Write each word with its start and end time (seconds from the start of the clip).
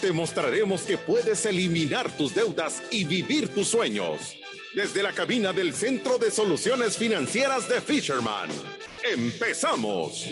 Te 0.00 0.12
mostraremos 0.12 0.82
que 0.82 0.96
puedes 0.96 1.44
eliminar 1.44 2.10
tus 2.16 2.34
deudas 2.34 2.82
y 2.90 3.04
vivir 3.04 3.52
tus 3.54 3.68
sueños. 3.68 4.34
Desde 4.74 5.02
la 5.02 5.12
cabina 5.12 5.52
del 5.52 5.74
Centro 5.74 6.16
de 6.16 6.30
Soluciones 6.30 6.96
Financieras 6.96 7.68
de 7.68 7.82
Fisherman. 7.82 8.48
¡Empezamos! 9.12 10.26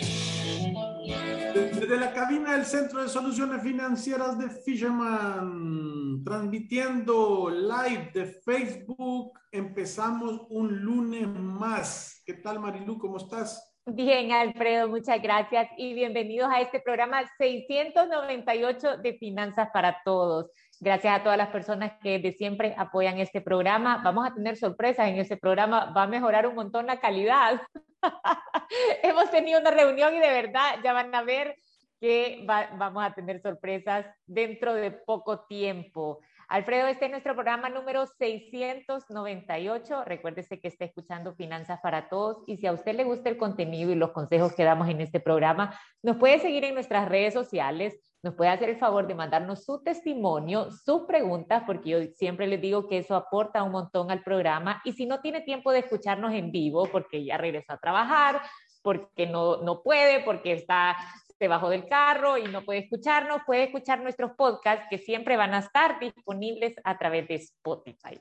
Desde 1.53 1.97
la 1.97 2.11
cabina 2.13 2.53
del 2.53 2.65
Centro 2.65 3.03
de 3.03 3.09
Soluciones 3.09 3.61
Financieras 3.61 4.39
de 4.39 4.49
Fisherman, 4.49 6.23
transmitiendo 6.23 7.51
live 7.51 8.09
de 8.11 8.25
Facebook, 8.43 9.33
empezamos 9.51 10.47
un 10.49 10.79
lunes 10.79 11.27
más. 11.27 12.23
¿Qué 12.25 12.33
tal, 12.33 12.59
Marilu? 12.59 12.97
¿Cómo 12.97 13.17
estás? 13.17 13.68
Bien, 13.91 14.31
Alfredo, 14.31 14.87
muchas 14.87 15.19
gracias 15.19 15.67
y 15.75 15.95
bienvenidos 15.95 16.47
a 16.51 16.61
este 16.61 16.79
programa 16.79 17.23
698 17.39 18.97
de 18.97 19.13
Finanzas 19.15 19.69
para 19.73 20.01
Todos. 20.05 20.51
Gracias 20.79 21.19
a 21.19 21.23
todas 21.23 21.39
las 21.39 21.49
personas 21.49 21.93
que 21.99 22.19
de 22.19 22.31
siempre 22.33 22.75
apoyan 22.77 23.17
este 23.17 23.41
programa. 23.41 23.99
Vamos 24.03 24.27
a 24.27 24.33
tener 24.35 24.57
sorpresas 24.57 25.07
en 25.07 25.17
este 25.17 25.37
programa. 25.37 25.91
Va 25.91 26.03
a 26.03 26.07
mejorar 26.07 26.45
un 26.45 26.53
montón 26.53 26.85
la 26.85 26.99
calidad. 26.99 27.61
Hemos 29.03 29.31
tenido 29.31 29.59
una 29.59 29.71
reunión 29.71 30.15
y 30.15 30.19
de 30.19 30.29
verdad 30.29 30.75
ya 30.83 30.93
van 30.93 31.13
a 31.15 31.23
ver 31.23 31.55
que 31.99 32.45
vamos 32.45 33.03
a 33.03 33.13
tener 33.13 33.41
sorpresas 33.41 34.05
dentro 34.27 34.75
de 34.75 34.91
poco 34.91 35.45
tiempo. 35.47 36.19
Alfredo, 36.49 36.87
este 36.87 37.05
es 37.05 37.11
nuestro 37.11 37.35
programa 37.35 37.69
número 37.69 38.07
698. 38.07 40.03
Recuérdese 40.03 40.59
que 40.59 40.67
está 40.67 40.83
escuchando 40.83 41.35
Finanzas 41.35 41.79
para 41.79 42.09
Todos. 42.09 42.37
Y 42.47 42.57
si 42.57 42.65
a 42.65 42.73
usted 42.73 42.95
le 42.95 43.03
gusta 43.03 43.29
el 43.29 43.37
contenido 43.37 43.91
y 43.91 43.95
los 43.95 44.13
consejos 44.13 44.55
que 44.55 44.63
damos 44.63 44.89
en 44.89 44.99
este 44.99 45.19
programa, 45.19 45.79
nos 46.01 46.17
puede 46.17 46.39
seguir 46.39 46.63
en 46.63 46.73
nuestras 46.73 47.07
redes 47.07 47.35
sociales, 47.35 48.01
nos 48.23 48.33
puede 48.33 48.49
hacer 48.49 48.67
el 48.69 48.79
favor 48.79 49.05
de 49.05 49.13
mandarnos 49.13 49.63
su 49.63 49.83
testimonio, 49.83 50.71
sus 50.71 51.03
preguntas, 51.03 51.61
porque 51.67 51.89
yo 51.91 51.99
siempre 52.15 52.47
les 52.47 52.59
digo 52.59 52.87
que 52.87 52.97
eso 52.97 53.15
aporta 53.15 53.61
un 53.61 53.71
montón 53.71 54.09
al 54.09 54.23
programa. 54.23 54.81
Y 54.85 54.93
si 54.93 55.05
no 55.05 55.21
tiene 55.21 55.41
tiempo 55.41 55.71
de 55.71 55.79
escucharnos 55.79 56.33
en 56.33 56.51
vivo 56.51 56.89
porque 56.91 57.23
ya 57.23 57.37
regresó 57.37 57.73
a 57.73 57.77
trabajar, 57.77 58.41
porque 58.81 59.27
no, 59.27 59.57
no 59.57 59.83
puede, 59.83 60.23
porque 60.23 60.53
está 60.53 60.97
se 61.39 61.47
bajó 61.47 61.69
del 61.69 61.87
carro 61.87 62.37
y 62.37 62.43
no 62.43 62.65
puede 62.65 62.79
escucharnos, 62.79 63.43
puede 63.45 63.63
escuchar 63.63 64.03
nuestros 64.03 64.33
podcasts 64.33 64.87
que 64.89 64.97
siempre 64.97 65.37
van 65.37 65.53
a 65.53 65.59
estar 65.59 65.97
disponibles 65.99 66.75
a 66.83 66.97
través 66.97 67.29
de 67.29 67.35
Spotify. 67.35 68.19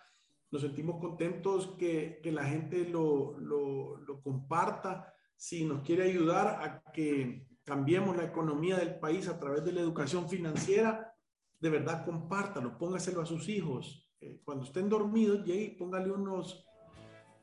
Nos 0.53 0.63
sentimos 0.63 1.01
contentos 1.01 1.75
que, 1.77 2.21
que 2.23 2.31
la 2.31 2.45
gente 2.45 2.89
lo, 2.89 3.37
lo, 3.41 4.23
comparta. 4.23 5.13
Si 5.35 5.65
nos 5.65 5.83
quiere 5.83 6.05
ayudar 6.05 6.47
a 6.47 6.93
que 6.93 7.49
cambiemos 7.65 8.17
la 8.17 8.27
economía 8.27 8.77
del 8.77 9.01
país 9.01 9.27
a 9.27 9.41
través 9.41 9.65
de 9.65 9.73
la 9.73 9.81
educación 9.81 10.29
financiera, 10.29 11.13
de 11.59 11.71
verdad 11.71 12.05
compártalo, 12.05 12.79
póngaselo 12.79 13.23
a 13.23 13.27
sus 13.27 13.49
hijos. 13.49 14.09
Eh, 14.21 14.41
cuando 14.45 14.67
estén 14.67 14.89
dormidos, 14.89 15.45
llegue 15.45 15.65
y 15.65 15.77
póngale 15.77 16.13
unos, 16.13 16.65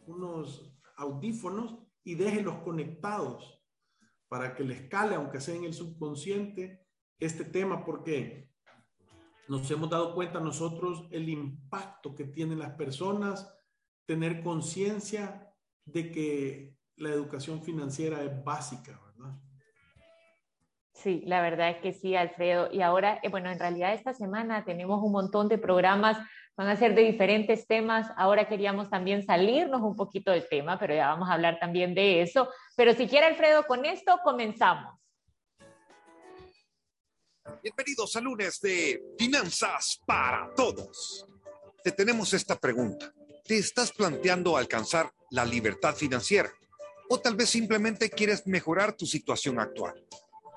unos 0.07 0.73
audífonos 0.95 1.75
y 2.05 2.15
déjenlos 2.15 2.59
conectados 2.59 3.64
para 4.27 4.55
que 4.55 4.63
les 4.63 4.89
cale, 4.89 5.15
aunque 5.15 5.39
sea 5.39 5.55
en 5.55 5.65
el 5.65 5.73
subconsciente, 5.73 6.85
este 7.19 7.45
tema, 7.45 7.85
porque 7.85 8.49
nos 9.47 9.69
hemos 9.71 9.89
dado 9.89 10.13
cuenta 10.15 10.39
nosotros 10.39 11.07
el 11.11 11.29
impacto 11.29 12.15
que 12.15 12.25
tienen 12.25 12.59
las 12.59 12.71
personas, 12.71 13.53
tener 14.05 14.43
conciencia 14.43 15.53
de 15.85 16.11
que 16.11 16.77
la 16.97 17.09
educación 17.09 17.61
financiera 17.61 18.23
es 18.23 18.43
básica, 18.43 18.99
¿verdad? 19.05 19.39
Sí, 20.93 21.21
la 21.25 21.41
verdad 21.41 21.71
es 21.71 21.77
que 21.77 21.93
sí, 21.93 22.15
Alfredo. 22.15 22.69
Y 22.71 22.81
ahora, 22.81 23.19
eh, 23.21 23.29
bueno, 23.29 23.51
en 23.51 23.59
realidad 23.59 23.93
esta 23.93 24.13
semana 24.13 24.63
tenemos 24.65 25.03
un 25.03 25.11
montón 25.11 25.47
de 25.49 25.57
programas 25.57 26.17
van 26.57 26.67
a 26.69 26.75
ser 26.77 26.95
de 26.95 27.01
diferentes 27.01 27.67
temas. 27.67 28.07
Ahora 28.15 28.47
queríamos 28.47 28.89
también 28.89 29.25
salirnos 29.25 29.81
un 29.81 29.95
poquito 29.95 30.31
del 30.31 30.47
tema, 30.47 30.79
pero 30.79 30.95
ya 30.95 31.07
vamos 31.07 31.29
a 31.29 31.33
hablar 31.33 31.59
también 31.59 31.93
de 31.93 32.21
eso. 32.21 32.49
Pero 32.75 32.93
si 32.93 33.07
quiere, 33.07 33.25
Alfredo, 33.25 33.65
con 33.65 33.85
esto 33.85 34.19
comenzamos. 34.23 34.95
Bienvenidos 37.61 38.15
a 38.15 38.21
lunes 38.21 38.59
de 38.61 39.03
Finanzas 39.17 39.99
para 40.05 40.49
Todos. 40.55 41.27
Te 41.83 41.91
tenemos 41.91 42.33
esta 42.33 42.57
pregunta. 42.57 43.13
¿Te 43.43 43.57
estás 43.57 43.91
planteando 43.91 44.57
alcanzar 44.57 45.11
la 45.31 45.45
libertad 45.45 45.93
financiera? 45.93 46.49
¿O 47.09 47.19
tal 47.19 47.35
vez 47.35 47.49
simplemente 47.49 48.09
quieres 48.09 48.47
mejorar 48.47 48.95
tu 48.95 49.05
situación 49.05 49.59
actual? 49.59 49.93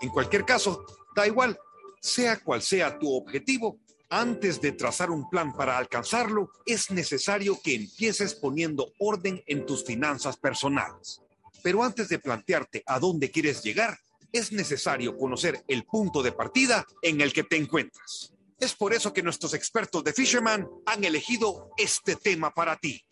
En 0.01 0.09
cualquier 0.09 0.47
caso, 0.47 0.87
da 1.15 1.27
igual, 1.27 1.59
sea 2.01 2.39
cual 2.43 2.63
sea 2.63 2.99
tu 2.99 3.15
objetivo, 3.15 3.81
antes 4.11 4.61
de 4.61 4.73
trazar 4.73 5.11
un 5.11 5.29
plan 5.29 5.53
para 5.53 5.77
alcanzarlo, 5.77 6.51
es 6.65 6.91
necesario 6.91 7.61
que 7.63 7.75
empieces 7.75 8.35
poniendo 8.35 8.93
orden 8.99 9.43
en 9.47 9.67
tus 9.67 9.85
finanzas 9.85 10.37
personales. 10.37 11.21
Pero 11.63 11.83
antes 11.83 12.09
de 12.09 12.19
plantearte 12.19 12.83
a 12.87 12.99
dónde 12.99 13.31
quieres 13.31 13.63
llegar, 13.63 13.99
es 14.33 14.53
necesario 14.53 15.17
conocer 15.17 15.63
el 15.69 15.85
punto 15.85 16.23
de 16.23 16.33
partida 16.33 16.87
en 17.03 17.21
el 17.21 17.33
que 17.33 17.45
te 17.45 17.57
encuentras. 17.57 18.33
Es 18.59 18.75
por 18.75 18.93
eso 18.93 19.13
que 19.13 19.23
nuestros 19.23 19.55
expertos 19.55 20.03
de 20.05 20.13
Fisherman 20.13 20.69
han 20.87 21.05
elegido 21.05 21.71
este 21.77 22.17
tema 22.17 22.53
para 22.53 22.77
ti. 22.77 23.03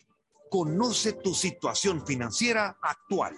Conoce 0.49 1.13
tu 1.13 1.33
situación 1.33 2.05
financiera 2.05 2.77
actual. 2.81 3.35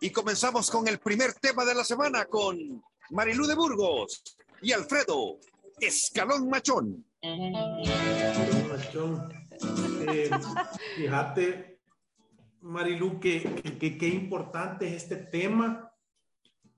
Y 0.00 0.10
comenzamos 0.10 0.70
con 0.70 0.86
el 0.88 0.98
primer 0.98 1.34
tema 1.34 1.64
de 1.64 1.74
la 1.74 1.84
semana 1.84 2.26
con 2.26 2.82
Marilú 3.10 3.46
de 3.46 3.54
Burgos 3.54 4.22
y 4.62 4.72
Alfredo 4.72 5.38
Escalón 5.80 6.48
Machón. 6.48 7.04
Machón. 8.68 9.28
Eh, 10.08 10.30
fíjate, 10.96 11.80
Marilu, 12.60 13.20
que 13.20 13.98
qué 13.98 14.08
importante 14.08 14.88
es 14.88 15.02
este 15.02 15.16
tema, 15.16 15.92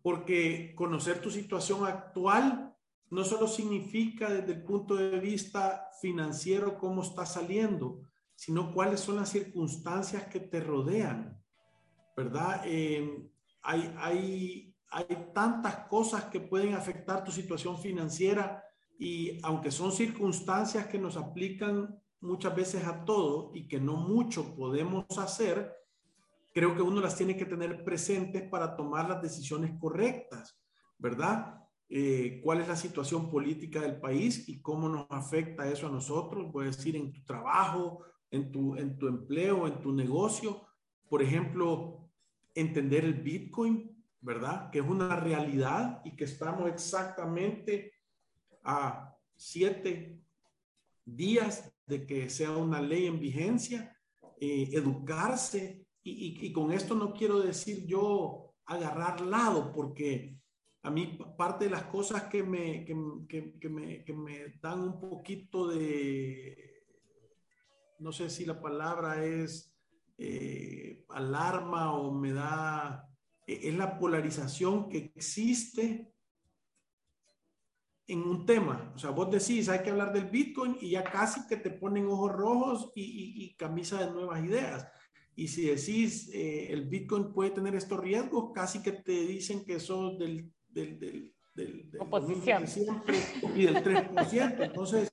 porque 0.02 0.74
conocer 0.74 1.20
tu 1.20 1.30
situación 1.30 1.84
actual 1.86 2.74
no 3.10 3.24
solo 3.24 3.48
significa 3.48 4.30
desde 4.30 4.52
el 4.52 4.62
punto 4.62 4.94
de 4.94 5.18
vista 5.18 5.90
financiero 6.00 6.78
cómo 6.78 7.02
está 7.02 7.26
saliendo, 7.26 8.02
sino 8.34 8.72
cuáles 8.72 9.00
son 9.00 9.16
las 9.16 9.30
circunstancias 9.30 10.24
que 10.28 10.40
te 10.40 10.60
rodean, 10.60 11.38
¿verdad? 12.16 12.62
Eh, 12.64 13.28
hay, 13.62 13.94
hay, 13.98 14.74
hay 14.90 15.06
tantas 15.34 15.88
cosas 15.88 16.24
que 16.24 16.40
pueden 16.40 16.74
afectar 16.74 17.24
tu 17.24 17.32
situación 17.32 17.78
financiera 17.78 18.64
y 19.00 19.40
aunque 19.42 19.70
son 19.70 19.92
circunstancias 19.92 20.86
que 20.86 20.98
nos 20.98 21.16
aplican 21.16 21.98
muchas 22.20 22.54
veces 22.54 22.84
a 22.84 23.02
todo 23.06 23.50
y 23.54 23.66
que 23.66 23.80
no 23.80 23.96
mucho 23.96 24.54
podemos 24.54 25.06
hacer, 25.16 25.74
creo 26.52 26.76
que 26.76 26.82
uno 26.82 27.00
las 27.00 27.16
tiene 27.16 27.34
que 27.34 27.46
tener 27.46 27.82
presentes 27.82 28.42
para 28.50 28.76
tomar 28.76 29.08
las 29.08 29.22
decisiones 29.22 29.72
correctas, 29.80 30.60
¿verdad? 30.98 31.64
Eh, 31.88 32.42
¿Cuál 32.44 32.60
es 32.60 32.68
la 32.68 32.76
situación 32.76 33.30
política 33.30 33.80
del 33.80 33.98
país 33.98 34.46
y 34.50 34.60
cómo 34.60 34.86
nos 34.86 35.06
afecta 35.08 35.66
eso 35.66 35.86
a 35.86 35.90
nosotros? 35.90 36.54
A 36.54 36.64
decir, 36.64 36.94
en 36.94 37.10
tu 37.10 37.24
trabajo, 37.24 38.04
en 38.30 38.52
tu, 38.52 38.76
en 38.76 38.98
tu 38.98 39.08
empleo, 39.08 39.66
en 39.66 39.80
tu 39.80 39.92
negocio. 39.92 40.66
Por 41.08 41.22
ejemplo, 41.22 42.10
entender 42.54 43.06
el 43.06 43.14
Bitcoin, 43.14 44.04
¿verdad? 44.20 44.68
Que 44.70 44.80
es 44.80 44.86
una 44.86 45.16
realidad 45.16 46.02
y 46.04 46.14
que 46.16 46.24
estamos 46.24 46.68
exactamente 46.68 47.94
a 48.62 49.16
siete 49.36 50.20
días 51.04 51.72
de 51.86 52.06
que 52.06 52.28
sea 52.30 52.52
una 52.52 52.80
ley 52.80 53.06
en 53.06 53.20
vigencia, 53.20 53.96
eh, 54.40 54.68
educarse. 54.72 55.86
Y, 56.02 56.46
y, 56.46 56.52
con 56.52 56.72
esto 56.72 56.94
no 56.94 57.12
quiero 57.12 57.40
decir 57.40 57.86
yo 57.86 58.54
agarrar 58.64 59.20
lado, 59.20 59.72
porque 59.72 60.40
a 60.82 60.90
mí 60.90 61.18
parte 61.36 61.66
de 61.66 61.70
las 61.70 61.84
cosas 61.84 62.24
que 62.24 62.42
me, 62.42 62.84
que, 62.84 63.54
que, 63.60 63.68
me, 63.68 64.04
que 64.04 64.12
me 64.12 64.58
dan 64.62 64.80
un 64.80 65.00
poquito 65.00 65.68
de, 65.68 66.84
no 67.98 68.12
sé 68.12 68.30
si 68.30 68.46
la 68.46 68.60
palabra 68.60 69.24
es 69.24 69.74
eh, 70.16 71.04
alarma 71.10 71.92
o 71.94 72.12
me 72.12 72.32
da, 72.32 73.08
e, 73.46 73.68
es 73.68 73.74
la 73.74 73.98
polarización 73.98 74.88
que 74.88 75.12
existe 75.14 76.12
en 78.10 78.22
un 78.22 78.44
tema. 78.44 78.92
O 78.94 78.98
sea, 78.98 79.10
vos 79.10 79.30
decís, 79.30 79.68
hay 79.68 79.80
que 79.80 79.90
hablar 79.90 80.12
del 80.12 80.26
Bitcoin 80.26 80.76
y 80.80 80.90
ya 80.90 81.04
casi 81.04 81.46
que 81.46 81.56
te 81.56 81.70
ponen 81.70 82.06
ojos 82.06 82.32
rojos 82.32 82.92
y, 82.94 83.44
y, 83.44 83.54
camisa 83.54 84.04
de 84.04 84.10
nuevas 84.10 84.44
ideas. 84.44 84.86
Y 85.36 85.48
si 85.48 85.66
decís, 85.66 86.28
eh, 86.34 86.72
el 86.72 86.88
Bitcoin 86.88 87.32
puede 87.32 87.50
tener 87.50 87.74
estos 87.74 88.00
riesgos, 88.00 88.50
casi 88.52 88.82
que 88.82 88.92
te 88.92 89.12
dicen 89.12 89.64
que 89.64 89.78
sos 89.80 90.18
del, 90.18 90.52
del, 90.68 90.98
del, 90.98 91.34
del, 91.54 91.90
Oposición. 92.00 92.64
y 93.54 93.64
del 93.64 93.76
3%. 93.76 94.64
Entonces, 94.64 95.10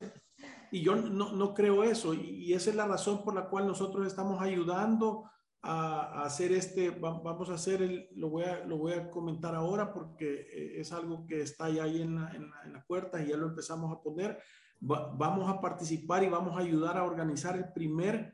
y 0.71 0.81
yo 0.81 0.95
no, 0.95 1.33
no 1.33 1.53
creo 1.53 1.83
eso. 1.83 2.13
Y, 2.13 2.45
y, 2.45 2.53
esa 2.53 2.71
es 2.71 2.75
la 2.75 2.87
razón 2.87 3.23
por 3.23 3.35
la 3.35 3.47
cual 3.47 3.67
nosotros 3.67 4.07
estamos 4.07 4.41
ayudando 4.41 5.29
a, 5.61 6.23
hacer 6.23 6.51
este, 6.51 6.91
vamos 6.91 7.49
a 7.49 7.55
hacer, 7.55 7.81
el, 7.81 8.09
lo, 8.15 8.29
voy 8.29 8.43
a, 8.43 8.65
lo 8.65 8.77
voy 8.77 8.93
a 8.93 9.09
comentar 9.09 9.55
ahora 9.55 9.93
porque 9.93 10.47
eh, 10.51 10.79
es 10.79 10.91
algo 10.91 11.25
que 11.25 11.41
está 11.41 11.69
ya 11.69 11.83
ahí 11.83 12.01
en 12.01 12.15
la, 12.15 12.31
en 12.31 12.73
la, 12.73 12.83
puerta 12.85 13.21
y 13.21 13.29
ya 13.29 13.37
lo 13.37 13.47
empezamos 13.47 13.91
a 13.91 14.01
poner. 14.01 14.39
vamos 14.79 15.49
a 15.49 15.59
participar 15.59 16.23
y 16.23 16.29
vamos 16.29 16.55
a 16.55 16.61
ayudar 16.61 16.97
a 16.97 17.03
organizar 17.03 17.57
el 17.57 17.73
primer 17.73 18.33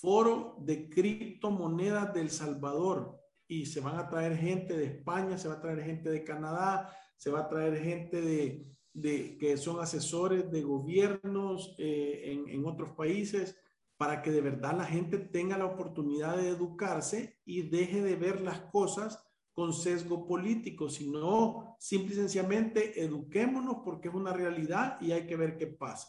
foro 0.00 0.56
de 0.60 0.88
criptomonedas 0.88 2.14
del 2.14 2.30
Salvador. 2.30 3.18
Y 3.48 3.66
se 3.66 3.80
van 3.80 3.96
a 3.98 4.08
traer 4.08 4.36
gente 4.36 4.76
de 4.76 4.84
España, 4.84 5.36
se 5.36 5.48
va 5.48 5.54
a 5.54 5.60
traer 5.60 5.82
gente 5.82 6.08
de 6.08 6.22
Canadá, 6.22 6.96
se 7.16 7.30
va 7.30 7.40
a 7.40 7.48
traer 7.48 7.82
gente 7.82 8.20
de, 8.20 8.64
de 8.92 9.36
que 9.38 9.56
son 9.56 9.80
asesores 9.80 10.50
de 10.50 10.62
gobiernos 10.62 11.74
eh, 11.78 12.22
en, 12.26 12.48
en 12.48 12.64
otros 12.64 12.92
países 12.92 13.56
para 14.00 14.22
que 14.22 14.30
de 14.30 14.40
verdad 14.40 14.72
la 14.72 14.86
gente 14.86 15.18
tenga 15.18 15.58
la 15.58 15.66
oportunidad 15.66 16.38
de 16.38 16.48
educarse 16.48 17.36
y 17.44 17.68
deje 17.68 18.00
de 18.00 18.16
ver 18.16 18.40
las 18.40 18.58
cosas 18.60 19.22
con 19.52 19.74
sesgo 19.74 20.26
político, 20.26 20.88
sino 20.88 21.76
simple 21.78 22.14
y 22.14 22.16
sencillamente 22.16 23.02
eduquémonos 23.02 23.82
porque 23.84 24.08
es 24.08 24.14
una 24.14 24.32
realidad 24.32 24.96
y 25.02 25.12
hay 25.12 25.26
que 25.26 25.36
ver 25.36 25.58
qué 25.58 25.66
pasa. 25.66 26.08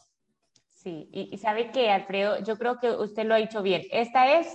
Sí, 0.70 1.10
y, 1.12 1.38
sabe 1.38 1.72
que, 1.72 1.92
Alfredo, 1.92 2.42
yo 2.42 2.58
creo 2.58 2.80
que 2.80 2.92
usted 2.92 3.26
lo 3.26 3.34
ha 3.34 3.40
dicho 3.40 3.62
bien. 3.62 3.82
Esta 3.92 4.40
es 4.40 4.48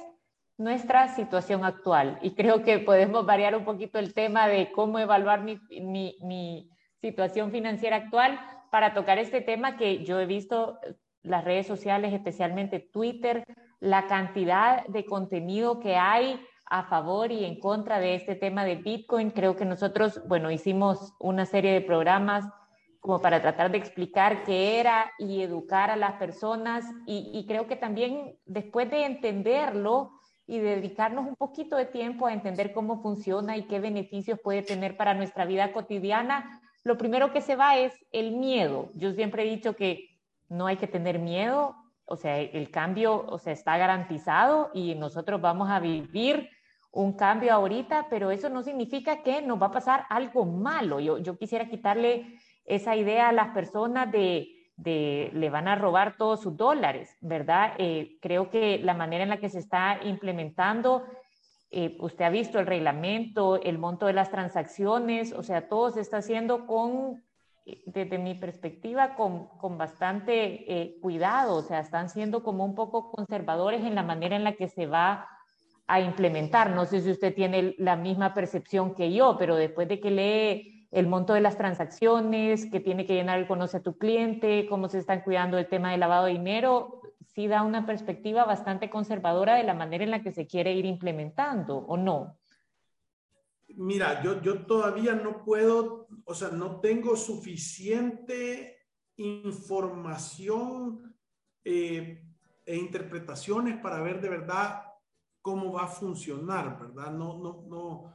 nuestra 0.57 1.15
situación 1.15 1.63
actual 1.63 2.19
y 2.23 2.35
creo 2.35 2.63
que 2.63 2.79
podemos 2.79 3.27
variar 3.27 3.55
un 3.55 3.67
poquito 3.67 3.99
el 3.99 4.15
tema 4.15 4.49
de 4.49 4.73
cómo 4.73 4.99
evaluar 4.99 5.45
mi 5.45 6.71
situación 7.03 7.51
financiera 7.51 7.97
actual 7.97 8.41
para 8.71 8.95
tocar 8.95 9.19
este 9.19 9.43
tema 9.43 9.77
que 9.77 10.07
yo 10.07 10.19
he 10.19 10.25
visto 10.25 10.79
las 11.27 11.45
redes 11.45 11.67
sociales, 11.67 12.13
especialmente 12.13 12.81
Twitter, 12.81 13.45
la 13.81 14.07
cantidad 14.07 14.87
de 14.87 15.05
contenido 15.05 15.81
que 15.81 15.97
hay 15.97 16.41
a 16.69 16.85
favor 16.85 17.31
y 17.31 17.45
en 17.45 17.61
contra 17.61 18.01
de 18.01 18.15
este 18.15 18.35
tema 18.35 18.65
de 18.65 18.77
Bitcoin. 18.77 19.31
Creo 19.31 19.57
que 19.57 19.65
nosotros, 19.65 20.21
bueno, 20.27 20.51
hicimos 20.51 21.15
una 21.19 21.47
serie 21.47 21.73
de 21.73 21.81
programas 21.81 22.45
como 23.01 23.21
para 23.21 23.41
tratar 23.41 23.71
de 23.71 23.79
explicar 23.79 24.43
qué 24.43 24.81
era 24.81 25.13
y 25.19 25.41
educar 25.43 25.91
a 25.91 25.97
las 25.97 26.15
personas 26.15 26.85
y, 27.07 27.45
creo 27.47 27.69
que 27.69 27.77
también 27.77 28.37
después 28.47 28.91
de 28.91 29.05
entenderlo 29.05 30.11
y 30.49 30.59
dedicarnos 30.59 31.27
un 31.27 31.37
poquito 31.37 31.77
de 31.77 31.87
tiempo 31.87 32.27
a 32.27 32.33
entender 32.33 32.73
cómo 32.73 33.03
funciona 33.03 33.57
y 33.57 33.69
qué 33.69 33.79
beneficios 33.79 34.41
puede 34.43 34.63
tener 34.63 34.97
para 34.97 35.15
nuestra 35.15 35.45
vida 35.45 35.73
cotidiana, 35.73 36.61
lo 36.83 36.99
primero 36.99 37.33
que 37.33 37.41
se 37.41 37.55
va 37.55 37.77
es 37.77 37.93
el 38.11 38.33
miedo. 38.33 38.91
Yo 38.95 39.13
siempre 39.13 39.45
he 39.45 39.51
dicho 39.51 39.77
que 39.77 40.16
no 40.49 40.67
hay 40.67 40.77
que 40.77 40.87
tener 40.87 41.19
miedo, 41.19 41.77
o 42.05 42.17
sea, 42.17 42.39
el 42.39 42.71
cambio, 42.71 43.27
o 43.27 43.39
sea, 43.39 43.53
está 43.53 43.77
garantizado 43.77 44.71
y 44.73 44.95
nosotros 44.95 45.41
vamos 45.41 45.69
a 45.71 45.81
vivir 45.81 46.49
un 46.93 47.13
cambio 47.13 47.53
ahorita, 47.53 48.07
pero 48.09 48.31
eso 48.31 48.49
no 48.49 48.63
significa 48.63 49.23
que 49.23 49.43
nos 49.43 49.61
va 49.61 49.67
a 49.67 49.73
pasar 49.73 50.07
algo 50.09 50.47
malo. 50.47 50.99
Yo, 51.01 51.19
yo 51.19 51.37
quisiera 51.37 51.69
quitarle 51.69 52.39
esa 52.65 52.97
idea 52.97 53.29
a 53.29 53.33
las 53.33 53.49
personas 53.49 54.11
de, 54.11 54.49
de 54.77 55.31
le 55.35 55.51
van 55.51 55.69
a 55.69 55.75
robar 55.75 56.17
todos 56.17 56.41
sus 56.41 56.57
dólares, 56.57 57.17
¿verdad? 57.21 57.75
Eh, 57.79 58.19
creo 58.23 58.51
que 58.51 58.79
la 58.79 58.95
manera 58.95 59.25
en 59.25 59.31
la 59.31 59.39
que 59.39 59.51
se 59.51 59.59
está 59.59 60.01
implementando, 60.05 61.05
eh, 61.71 61.97
usted 62.01 62.25
ha 62.25 62.31
visto 62.31 62.59
el 62.59 62.67
reglamento, 62.67 63.61
el 63.61 63.79
monto 63.79 64.07
de 64.07 64.13
las 64.13 64.31
transacciones, 64.31 65.33
o 65.33 65.43
sea, 65.43 65.69
todo 65.69 65.91
se 65.91 66.01
está 66.01 66.19
haciendo 66.19 66.67
con 66.67 67.23
desde 67.85 68.19
mi 68.19 68.35
perspectiva, 68.35 69.17
con, 69.17 69.49
con 69.59 69.77
bastante 69.77 70.73
eh, 70.73 70.99
cuidado, 71.01 71.57
o 71.57 71.63
sea, 71.63 71.81
están 71.81 72.09
siendo 72.09 72.43
como 72.43 72.65
un 72.65 72.75
poco 72.75 73.11
conservadores 73.11 73.85
en 73.85 73.97
la 73.97 74.05
manera 74.05 74.37
en 74.37 74.45
la 74.45 74.53
que 74.53 74.69
se 74.69 74.87
va 74.87 75.29
a 75.89 76.01
implementar. 76.01 76.71
No 76.71 76.85
sé 76.85 77.01
si 77.01 77.11
usted 77.11 77.35
tiene 77.35 77.75
la 77.79 77.97
misma 77.97 78.35
percepción 78.35 78.95
que 78.95 79.13
yo, 79.13 79.37
pero 79.39 79.57
después 79.57 79.89
de 79.89 80.01
que 80.01 80.11
lee 80.11 80.87
el 80.93 81.09
monto 81.09 81.35
de 81.35 81.41
las 81.41 81.59
transacciones, 81.59 82.71
que 82.71 82.81
tiene 82.81 83.05
que 83.05 83.15
llenar 83.15 83.39
el 83.39 83.49
conoce 83.49 83.79
a 83.79 83.83
tu 83.83 83.99
cliente, 83.99 84.67
cómo 84.69 84.89
se 84.89 84.99
están 84.99 85.23
cuidando 85.23 85.59
el 85.59 85.67
tema 85.67 85.91
del 85.91 86.01
lavado 86.01 86.27
de 86.27 86.33
dinero, 86.33 87.01
sí 87.35 87.49
da 87.49 87.63
una 87.63 87.85
perspectiva 87.85 88.45
bastante 88.45 88.89
conservadora 88.89 89.57
de 89.57 89.65
la 89.65 89.75
manera 89.75 90.05
en 90.05 90.13
la 90.13 90.23
que 90.23 90.33
se 90.33 90.47
quiere 90.47 90.73
ir 90.73 90.87
implementando, 90.87 91.79
¿o 91.79 91.97
no? 91.97 92.37
Mira, 93.77 94.23
yo, 94.23 94.41
yo 94.41 94.65
todavía 94.65 95.15
no 95.15 95.45
puedo, 95.45 96.09
o 96.25 96.35
sea, 96.35 96.49
no 96.49 96.81
tengo 96.81 97.15
suficiente 97.15 98.79
información 99.17 101.15
eh, 101.63 102.25
e 102.65 102.77
interpretaciones 102.77 103.79
para 103.79 104.01
ver 104.01 104.21
de 104.21 104.31
verdad 104.31 104.83
cómo 105.43 105.73
va 105.73 105.85
a 105.85 105.89
funcionar, 105.89 106.79
¿verdad? 106.81 107.13
No, 107.13 107.39
no, 107.39 107.65
no. 107.69 108.15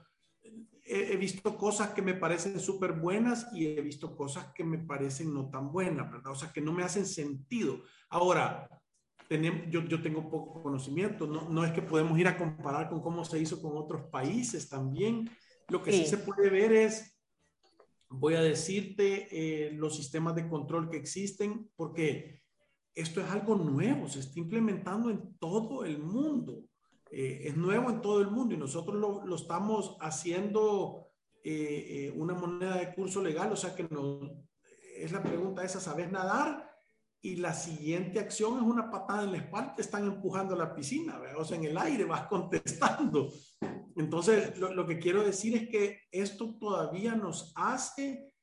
He, 0.83 1.13
he 1.13 1.17
visto 1.17 1.55
cosas 1.55 1.91
que 1.91 2.01
me 2.01 2.15
parecen 2.15 2.59
súper 2.59 2.93
buenas 2.93 3.47
y 3.53 3.67
he 3.67 3.81
visto 3.81 4.15
cosas 4.15 4.51
que 4.53 4.63
me 4.63 4.79
parecen 4.79 5.31
no 5.31 5.49
tan 5.49 5.71
buenas, 5.71 6.11
¿verdad? 6.11 6.31
O 6.31 6.35
sea, 6.35 6.51
que 6.51 6.61
no 6.61 6.73
me 6.73 6.83
hacen 6.83 7.05
sentido. 7.05 7.83
Ahora, 8.09 8.67
yo, 9.69 9.81
yo 9.83 10.01
tengo 10.01 10.29
poco 10.29 10.61
conocimiento, 10.61 11.25
no, 11.27 11.47
no 11.47 11.63
es 11.63 11.71
que 11.71 11.81
podemos 11.81 12.19
ir 12.19 12.27
a 12.27 12.37
comparar 12.37 12.89
con 12.89 13.01
cómo 13.01 13.23
se 13.23 13.39
hizo 13.39 13.61
con 13.61 13.77
otros 13.77 14.03
países 14.09 14.67
también. 14.67 15.29
Lo 15.71 15.81
que 15.81 15.91
sí, 15.91 16.03
sí 16.03 16.09
se 16.09 16.17
puede 16.17 16.49
ver 16.49 16.73
es, 16.73 17.17
voy 18.09 18.35
a 18.35 18.41
decirte, 18.41 19.27
eh, 19.31 19.71
los 19.71 19.95
sistemas 19.95 20.35
de 20.35 20.47
control 20.47 20.89
que 20.89 20.97
existen, 20.97 21.71
porque 21.75 22.41
esto 22.93 23.21
es 23.21 23.29
algo 23.29 23.55
nuevo, 23.55 24.07
se 24.09 24.19
está 24.19 24.39
implementando 24.39 25.09
en 25.09 25.37
todo 25.37 25.85
el 25.85 25.99
mundo. 25.99 26.65
Eh, 27.09 27.43
es 27.45 27.57
nuevo 27.57 27.89
en 27.89 28.01
todo 28.01 28.21
el 28.21 28.29
mundo 28.29 28.53
y 28.53 28.57
nosotros 28.57 28.97
lo, 28.97 29.25
lo 29.25 29.35
estamos 29.35 29.97
haciendo 29.99 31.07
eh, 31.43 32.07
eh 32.07 32.13
una 32.15 32.33
moneda 32.33 32.77
de 32.77 32.93
curso 32.93 33.21
legal, 33.21 33.51
o 33.51 33.55
sea 33.55 33.75
que 33.75 33.83
no, 33.83 34.19
es 34.97 35.11
la 35.11 35.23
pregunta 35.23 35.63
esa, 35.63 35.79
¿sabes 35.79 36.11
nadar? 36.11 36.71
y 37.21 37.35
la 37.35 37.53
siguiente 37.53 38.19
acción 38.19 38.57
es 38.57 38.63
una 38.63 38.89
patada 38.89 39.23
en 39.23 39.31
la 39.31 39.37
espalda, 39.37 39.75
te 39.75 39.83
están 39.83 40.05
empujando 40.05 40.55
a 40.55 40.57
la 40.57 40.73
piscina, 40.73 41.19
¿verdad? 41.19 41.39
o 41.39 41.45
sea, 41.45 41.57
en 41.57 41.65
el 41.65 41.77
aire 41.77 42.03
vas 42.05 42.23
contestando. 42.27 43.31
Entonces, 43.95 44.57
lo, 44.57 44.73
lo, 44.73 44.85
que 44.85 44.99
quiero 44.99 45.23
decir 45.23 45.55
es 45.55 45.69
que 45.69 46.01
esto 46.11 46.55
todavía 46.59 47.15
nos 47.15 47.51
hace 47.55 48.33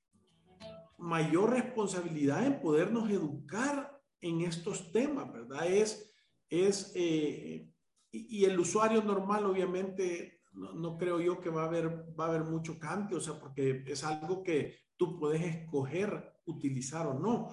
mayor 0.98 1.50
responsabilidad 1.50 2.44
en 2.44 2.60
podernos 2.60 3.10
educar 3.10 4.00
en 4.20 4.42
estos 4.42 4.90
temas, 4.92 5.32
¿verdad? 5.32 5.66
Es, 5.66 6.12
es 6.48 6.92
eh, 6.94 7.70
y, 8.10 8.44
el 8.44 8.58
usuario 8.58 9.02
normal, 9.02 9.46
obviamente, 9.46 10.40
no, 10.52 10.72
no, 10.72 10.98
creo 10.98 11.20
yo 11.20 11.40
que 11.40 11.50
va 11.50 11.62
a, 11.62 11.66
haber, 11.66 12.14
va 12.18 12.26
a 12.26 12.28
haber 12.28 12.44
mucho 12.44 12.78
cambio, 12.78 13.18
o 13.18 13.20
sea, 13.20 13.38
porque 13.38 13.84
es 13.86 14.02
algo 14.02 14.42
que 14.42 14.76
tú 14.96 15.18
puedes 15.18 15.42
escoger 15.42 16.34
utilizar 16.46 17.06
o 17.06 17.14
no 17.14 17.48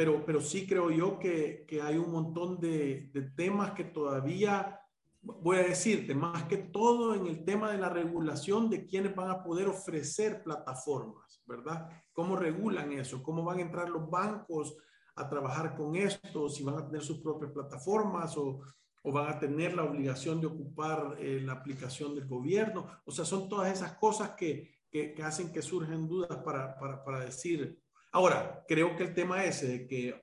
pero, 0.00 0.24
pero 0.24 0.40
sí 0.40 0.66
creo 0.66 0.90
yo 0.90 1.18
que, 1.18 1.66
que 1.68 1.82
hay 1.82 1.98
un 1.98 2.10
montón 2.10 2.58
de, 2.58 3.10
temas 3.36 3.72
que 3.72 3.84
todavía, 3.84 4.79
voy 5.22 5.58
a 5.58 5.62
decirte, 5.62 6.14
más 6.14 6.44
que 6.44 6.56
todo 6.56 7.14
en 7.14 7.26
el 7.26 7.44
tema 7.44 7.70
de 7.70 7.78
la 7.78 7.88
regulación 7.88 8.70
de 8.70 8.86
quiénes 8.86 9.14
van 9.14 9.30
a 9.30 9.42
poder 9.42 9.68
ofrecer 9.68 10.42
plataformas, 10.42 11.42
¿verdad? 11.46 11.88
¿Cómo 12.12 12.36
regulan 12.36 12.92
eso? 12.92 13.22
¿Cómo 13.22 13.44
van 13.44 13.58
a 13.58 13.62
entrar 13.62 13.88
los 13.88 14.08
bancos 14.08 14.76
a 15.16 15.28
trabajar 15.28 15.76
con 15.76 15.96
esto? 15.96 16.48
Si 16.48 16.62
van 16.62 16.78
a 16.78 16.86
tener 16.86 17.02
sus 17.02 17.20
propias 17.20 17.52
plataformas 17.52 18.36
o, 18.36 18.60
o 19.02 19.12
van 19.12 19.28
a 19.28 19.38
tener 19.38 19.74
la 19.74 19.84
obligación 19.84 20.40
de 20.40 20.46
ocupar 20.46 21.16
eh, 21.18 21.40
la 21.42 21.52
aplicación 21.52 22.14
del 22.14 22.26
gobierno. 22.26 22.86
O 23.04 23.10
sea, 23.10 23.24
son 23.24 23.48
todas 23.48 23.72
esas 23.72 23.96
cosas 23.98 24.30
que, 24.30 24.70
que, 24.90 25.14
que 25.14 25.22
hacen 25.22 25.52
que 25.52 25.62
surgen 25.62 26.08
dudas 26.08 26.38
para, 26.38 26.78
para, 26.78 27.04
para 27.04 27.20
decir 27.20 27.78
Ahora, 28.12 28.64
creo 28.66 28.96
que 28.96 29.04
el 29.04 29.14
tema 29.14 29.44
ese 29.44 29.68
de 29.68 29.86
que 29.86 30.20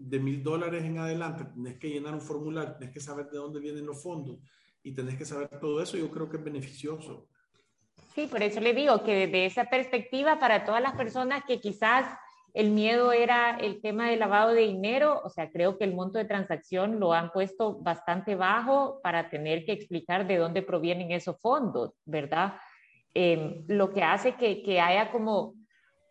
de 0.00 0.18
mil 0.18 0.42
dólares 0.42 0.82
en 0.82 0.98
adelante 0.98 1.44
tenés 1.44 1.78
que 1.78 1.90
llenar 1.90 2.14
un 2.14 2.22
formulario, 2.22 2.74
tenés 2.74 2.92
que 2.92 3.00
saber 3.00 3.26
de 3.26 3.36
dónde 3.36 3.60
vienen 3.60 3.84
los 3.84 4.02
fondos 4.02 4.38
y 4.82 4.92
tenés 4.92 5.16
que 5.16 5.26
saber 5.26 5.48
todo 5.60 5.82
eso, 5.82 5.98
yo 5.98 6.10
creo 6.10 6.28
que 6.28 6.38
es 6.38 6.44
beneficioso. 6.44 7.28
Sí, 8.14 8.26
por 8.26 8.42
eso 8.42 8.60
le 8.60 8.72
digo 8.72 9.04
que 9.04 9.26
desde 9.26 9.44
esa 9.44 9.66
perspectiva, 9.66 10.38
para 10.38 10.64
todas 10.64 10.80
las 10.80 10.96
personas 10.96 11.44
que 11.46 11.60
quizás 11.60 12.06
el 12.54 12.70
miedo 12.70 13.12
era 13.12 13.58
el 13.58 13.82
tema 13.82 14.08
del 14.08 14.20
lavado 14.20 14.52
de 14.52 14.62
dinero, 14.62 15.20
o 15.22 15.28
sea, 15.28 15.50
creo 15.50 15.76
que 15.76 15.84
el 15.84 15.94
monto 15.94 16.18
de 16.18 16.24
transacción 16.24 16.98
lo 16.98 17.12
han 17.12 17.30
puesto 17.30 17.78
bastante 17.80 18.34
bajo 18.34 19.00
para 19.02 19.28
tener 19.28 19.66
que 19.66 19.72
explicar 19.72 20.26
de 20.26 20.38
dónde 20.38 20.62
provienen 20.62 21.12
esos 21.12 21.38
fondos, 21.40 21.92
¿verdad? 22.06 22.54
Em, 23.12 23.64
lo 23.68 23.92
que 23.92 24.02
hace 24.02 24.34
que, 24.34 24.62
que 24.62 24.80
haya 24.80 25.12
como 25.12 25.59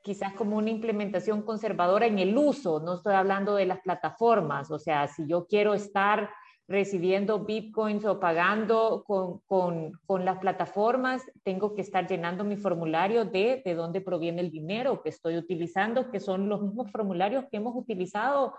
quizás 0.04 0.34
como 0.34 0.58
una 0.58 0.70
implementación 0.70 1.42
conservadora 1.42 2.06
en 2.06 2.20
el 2.20 2.38
uso, 2.38 2.80
no 2.80 2.96
estoy 2.96 3.14
hablando 3.14 3.56
de 3.56 3.66
las 3.66 3.80
plataformas, 3.82 4.72
o 4.72 4.80
sea, 4.80 5.08
si 5.08 5.28
yo 5.28 5.46
quiero 5.48 5.74
estar 5.74 6.30
recibiendo 6.68 7.46
bitcoins 7.46 8.06
o 8.06 8.20
pagando 8.20 9.04
con, 9.06 9.40
con, 9.48 9.94
con, 10.06 10.24
las 10.24 10.38
plataformas, 10.38 11.24
tengo 11.44 11.74
que 11.74 11.82
estar 11.82 12.08
llenando 12.08 12.44
mi 12.44 12.58
formulario 12.58 13.26
de 13.26 13.64
de 13.66 13.74
dónde 13.74 14.02
proviene 14.02 14.42
el 14.42 14.52
dinero 14.52 15.02
que 15.02 15.10
estoy 15.10 15.36
utilizando, 15.38 16.12
que 16.12 16.20
son 16.20 16.48
los 16.48 16.62
mismos 16.62 16.92
formularios 16.92 17.46
que 17.50 17.58
hemos 17.58 17.76
utilizado 17.76 18.54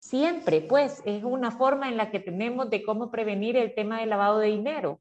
siempre, 0.00 0.62
pues 0.62 1.02
es 1.04 1.22
una 1.22 1.50
forma 1.50 1.88
en 1.88 1.98
la 1.98 2.10
que 2.10 2.18
tenemos 2.18 2.70
de 2.70 2.82
cómo 2.82 3.10
prevenir 3.10 3.56
el 3.56 3.74
tema 3.74 4.00
del 4.00 4.08
lavado 4.08 4.38
de 4.38 4.48
dinero. 4.48 5.00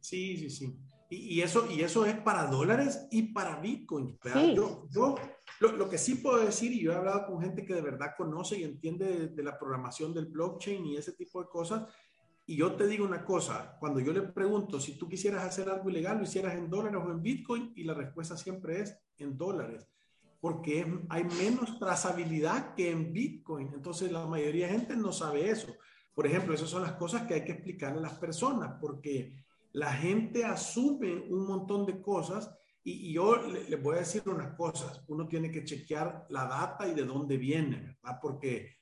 Sí, 0.00 0.36
sí, 0.38 0.50
sí. 0.50 0.74
Y, 1.10 1.34
y 1.34 1.42
eso, 1.42 1.70
y 1.70 1.82
eso 1.82 2.06
es 2.06 2.16
para 2.16 2.46
dólares 2.46 3.06
y 3.10 3.32
para 3.32 3.60
bitcoins. 3.60 4.18
Sí. 4.22 4.54
Yo, 4.54 4.86
yo 4.90 5.14
lo, 5.60 5.72
lo, 5.72 5.88
que 5.88 5.98
sí 5.98 6.16
puedo 6.16 6.44
decir, 6.44 6.72
y 6.72 6.82
yo 6.82 6.92
he 6.92 6.96
hablado 6.96 7.26
con 7.26 7.40
gente 7.40 7.64
que 7.64 7.74
de 7.74 7.82
verdad 7.82 8.14
conoce 8.16 8.58
y 8.58 8.64
entiende 8.64 9.06
de, 9.06 9.28
de, 9.28 9.42
la 9.42 9.58
programación 9.58 10.12
del 10.14 10.26
blockchain 10.26 10.84
y 10.86 10.96
ese 10.96 11.12
tipo 11.12 11.42
de 11.42 11.48
cosas, 11.48 11.84
y 12.46 12.56
yo 12.56 12.74
te 12.74 12.86
digo 12.86 13.06
una 13.06 13.24
cosa, 13.24 13.76
cuando 13.80 14.00
yo 14.00 14.12
le 14.12 14.22
pregunto 14.22 14.78
si 14.78 14.98
tú 14.98 15.08
quisieras 15.08 15.44
hacer 15.44 15.68
algo 15.70 15.88
ilegal, 15.88 16.18
lo 16.18 16.24
hicieras 16.24 16.54
en 16.54 16.68
dólares 16.68 17.00
o 17.02 17.10
en 17.10 17.22
Bitcoin, 17.22 17.72
y 17.74 17.84
la 17.84 17.94
respuesta 17.94 18.36
siempre 18.36 18.80
es 18.80 18.98
en 19.16 19.36
dólares, 19.38 19.88
porque 20.40 20.80
es, 20.80 20.86
hay 21.08 21.24
menos 21.24 21.78
trazabilidad 21.78 22.74
que 22.74 22.90
en 22.90 23.12
Bitcoin. 23.14 23.70
Entonces 23.72 24.12
la 24.12 24.26
mayoría 24.26 24.66
de 24.66 24.74
gente 24.74 24.96
no 24.96 25.10
sabe 25.10 25.48
eso. 25.48 25.74
Por 26.14 26.26
ejemplo, 26.26 26.52
esas 26.54 26.68
son 26.68 26.82
las 26.82 26.92
cosas 26.92 27.22
que 27.22 27.34
hay 27.34 27.44
que 27.44 27.52
explicarle 27.52 27.98
a 27.98 28.02
las 28.02 28.18
personas, 28.18 28.74
porque 28.78 29.44
la 29.74 29.92
gente 29.92 30.44
asume 30.44 31.26
un 31.28 31.46
montón 31.46 31.84
de 31.86 32.00
cosas 32.00 32.50
y, 32.82 33.10
y 33.10 33.12
yo 33.14 33.36
les 33.36 33.68
le 33.68 33.76
voy 33.76 33.96
a 33.96 34.00
decir 34.00 34.22
unas 34.26 34.54
cosas. 34.56 35.04
Uno 35.08 35.26
tiene 35.26 35.50
que 35.50 35.64
chequear 35.64 36.26
la 36.30 36.46
data 36.46 36.86
y 36.88 36.94
de 36.94 37.04
dónde 37.04 37.36
viene, 37.36 37.80
¿verdad? 38.02 38.18
Porque 38.20 38.78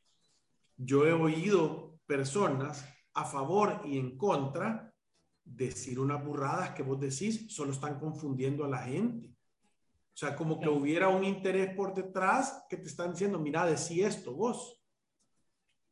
yo 0.76 1.06
he 1.06 1.12
oído 1.12 1.98
personas 2.06 2.86
a 3.14 3.24
favor 3.24 3.82
y 3.84 3.98
en 3.98 4.16
contra 4.16 4.92
decir 5.44 5.98
unas 5.98 6.24
burradas 6.24 6.70
que 6.70 6.82
vos 6.82 7.00
decís 7.00 7.52
solo 7.52 7.72
están 7.72 7.98
confundiendo 7.98 8.64
a 8.64 8.68
la 8.68 8.78
gente. 8.78 9.28
O 9.28 10.16
sea, 10.16 10.36
como 10.36 10.60
que 10.60 10.68
hubiera 10.68 11.08
un 11.08 11.24
interés 11.24 11.74
por 11.74 11.94
detrás 11.94 12.64
que 12.68 12.76
te 12.76 12.86
están 12.86 13.12
diciendo, 13.12 13.38
mira, 13.38 13.64
decí 13.64 14.02
esto 14.02 14.34
vos. 14.34 14.78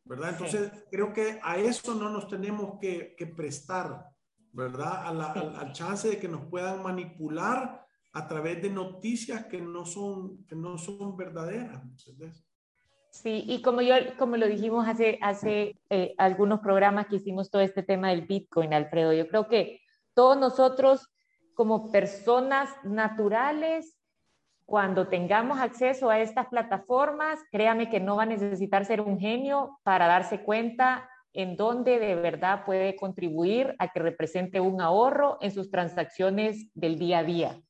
¿Verdad? 0.05 0.31
Entonces, 0.31 0.71
sí. 0.73 0.81
creo 0.91 1.13
que 1.13 1.41
a 1.43 1.57
eso 1.57 1.95
no 1.95 2.11
nos 2.11 2.29
tenemos 2.29 2.79
que, 2.81 3.15
que 3.17 3.27
prestar, 3.27 4.10
¿verdad? 4.53 5.07
A 5.07 5.13
la, 5.13 5.33
al, 5.33 5.57
al 5.57 5.73
chance 5.73 6.09
de 6.09 6.19
que 6.19 6.29
nos 6.29 6.47
puedan 6.47 6.83
manipular 6.83 7.87
a 8.13 8.27
través 8.27 8.61
de 8.63 8.71
noticias 8.71 9.47
que 9.47 9.61
no 9.61 9.85
son, 9.87 10.45
que 10.47 10.57
no 10.57 10.79
son 10.79 11.17
verdaderas. 11.17 11.83
¿entendés? 11.83 12.45
Sí, 13.11 13.45
y 13.47 13.63
como 13.63 13.83
yo, 13.83 13.95
como 14.19 14.37
lo 14.37 14.47
dijimos 14.47 14.87
hace, 14.87 15.19
hace 15.21 15.81
eh, 15.91 16.15
algunos 16.19 16.61
programas 16.61 17.07
que 17.07 17.17
hicimos 17.17 17.51
todo 17.51 17.63
este 17.63 17.83
tema 17.83 18.11
del 18.11 18.27
Bitcoin, 18.27 18.73
Alfredo, 18.73 19.13
yo 19.13 19.27
creo 19.29 19.49
que 19.49 19.81
todos 20.15 20.39
nosotros 20.39 21.09
como 21.55 21.91
personas 21.91 22.71
naturales, 22.85 23.97
cuando 24.65 25.09
tengamos 25.09 25.59
acceso 25.59 26.09
a 26.09 26.21
estas 26.21 26.47
plataformas, 26.47 27.41
créame 27.51 27.91
que 27.91 27.99
no 27.99 28.17
va 28.17 28.23
a 28.23 28.27
necesitar 28.27 28.85
ser 28.85 29.01
un 29.01 29.19
genio 29.19 29.79
para 29.83 30.07
darse 30.07 30.43
cuenta 30.43 31.10
en 31.33 31.57
dónde 31.57 31.99
de 31.99 32.15
verdad 32.15 32.65
puede 32.65 32.97
contribuir 32.97 33.75
a 33.79 33.89
que 33.89 34.01
represente 34.01 34.61
un 34.61 34.81
ahorro 34.81 35.39
en 35.41 35.53
sus 35.53 35.71
transacciones 35.71 36.69
del 36.75 36.99
día 36.99 37.19
a 37.19 37.25
día. 37.25 37.63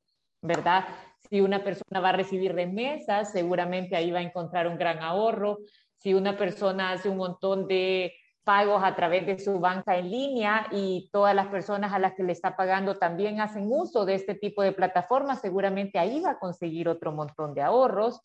¿verdad? 0.42 0.84
Si 1.28 1.40
una 1.40 1.62
persona 1.62 2.00
va 2.00 2.10
a 2.10 2.16
recibir 2.16 2.54
remesas, 2.54 3.32
seguramente 3.32 3.96
ahí 3.96 4.10
va 4.10 4.18
a 4.18 4.22
encontrar 4.22 4.66
un 4.66 4.78
gran 4.78 4.98
ahorro. 5.00 5.58
Si 5.98 6.14
una 6.14 6.36
persona 6.36 6.92
hace 6.92 7.08
un 7.08 7.18
montón 7.18 7.66
de 7.68 8.14
pagos 8.42 8.82
a 8.82 8.96
través 8.96 9.26
de 9.26 9.38
su 9.38 9.60
banca 9.60 9.98
en 9.98 10.10
línea 10.10 10.66
y 10.72 11.10
todas 11.12 11.34
las 11.34 11.48
personas 11.48 11.92
a 11.92 11.98
las 11.98 12.14
que 12.14 12.22
le 12.22 12.32
está 12.32 12.56
pagando 12.56 12.96
también 12.96 13.40
hacen 13.40 13.66
uso 13.70 14.06
de 14.06 14.14
este 14.14 14.34
tipo 14.34 14.62
de 14.62 14.72
plataformas, 14.72 15.40
seguramente 15.40 15.98
ahí 15.98 16.20
va 16.20 16.32
a 16.32 16.38
conseguir 16.38 16.88
otro 16.88 17.12
montón 17.12 17.54
de 17.54 17.62
ahorros. 17.62 18.22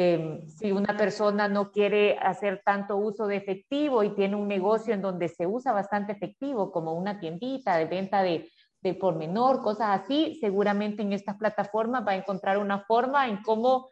Eh, 0.00 0.44
si 0.46 0.70
una 0.70 0.96
persona 0.96 1.48
no 1.48 1.72
quiere 1.72 2.16
hacer 2.18 2.62
tanto 2.64 2.96
uso 2.96 3.26
de 3.26 3.36
efectivo 3.36 4.04
y 4.04 4.14
tiene 4.14 4.36
un 4.36 4.46
negocio 4.46 4.94
en 4.94 5.02
donde 5.02 5.28
se 5.28 5.46
usa 5.46 5.72
bastante 5.72 6.12
efectivo, 6.12 6.70
como 6.70 6.92
una 6.92 7.18
tiendita 7.18 7.76
de 7.76 7.86
venta 7.86 8.22
de 8.22 8.48
de 8.80 8.94
por 8.94 9.16
menor, 9.16 9.62
cosas 9.62 10.00
así, 10.00 10.38
seguramente 10.40 11.02
en 11.02 11.12
estas 11.12 11.36
plataformas 11.36 12.06
va 12.06 12.12
a 12.12 12.16
encontrar 12.16 12.58
una 12.58 12.80
forma 12.80 13.28
en 13.28 13.42
cómo 13.42 13.88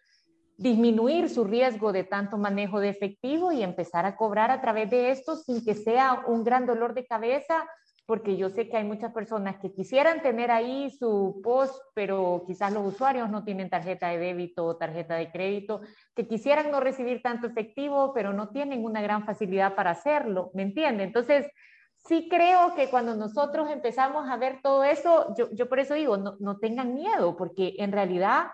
disminuir 0.57 1.29
su 1.29 1.45
riesgo 1.45 1.93
de 1.93 2.05
tanto 2.05 2.39
manejo 2.39 2.81
de 2.81 2.89
efectivo 2.89 3.53
y 3.53 3.63
empezar 3.63 4.07
a 4.07 4.17
cobrar 4.17 4.51
a 4.51 4.61
través 4.61 4.91
de 4.91 5.11
esto 5.11 5.37
sin 5.37 5.65
que 5.65 5.75
sea 5.75 6.23
un 6.27 6.45
gran 6.45 6.67
dolor 6.67 6.95
de 6.95 7.07
cabeza, 7.07 7.69
porque 8.07 8.37
yo 8.37 8.49
sé 8.51 8.69
que 8.69 8.77
hay 8.77 8.85
muchas 8.85 9.13
personas 9.13 9.57
que 9.57 9.73
quisieran 9.73 10.23
tener 10.23 10.53
ahí 10.53 10.91
su 10.91 11.41
post, 11.43 11.75
pero 11.93 12.45
quizás 12.47 12.73
los 12.73 12.87
usuarios 12.87 13.29
no 13.29 13.43
tienen 13.43 13.69
tarjeta 13.69 14.09
de 14.09 14.19
débito 14.19 14.65
o 14.65 14.77
tarjeta 14.77 15.17
de 15.17 15.33
crédito, 15.33 15.81
que 16.15 16.29
quisieran 16.29 16.71
no 16.71 16.79
recibir 16.79 17.21
tanto 17.21 17.49
efectivo, 17.49 18.13
pero 18.15 18.33
no 18.33 18.51
tienen 18.51 18.85
una 18.85 19.03
gran 19.03 19.27
facilidad 19.27 19.75
para 19.75 19.91
hacerlo, 19.91 20.53
¿me 20.55 20.63
entiende? 20.63 21.03
Entonces, 21.03 21.47
sí 21.97 22.29
creo 22.31 22.77
que 22.77 22.89
cuando 22.89 23.17
nosotros 23.17 23.69
empezamos 23.71 24.29
a 24.29 24.37
ver 24.37 24.61
todo 24.63 24.85
eso, 24.85 25.35
yo, 25.37 25.51
yo 25.53 25.69
por 25.69 25.81
eso 25.81 25.95
digo, 25.95 26.17
no, 26.17 26.37
no, 26.39 26.59
tengan 26.59 26.95
miedo, 26.95 27.37
porque 27.37 27.75
en 27.79 27.91
realidad 27.91 28.47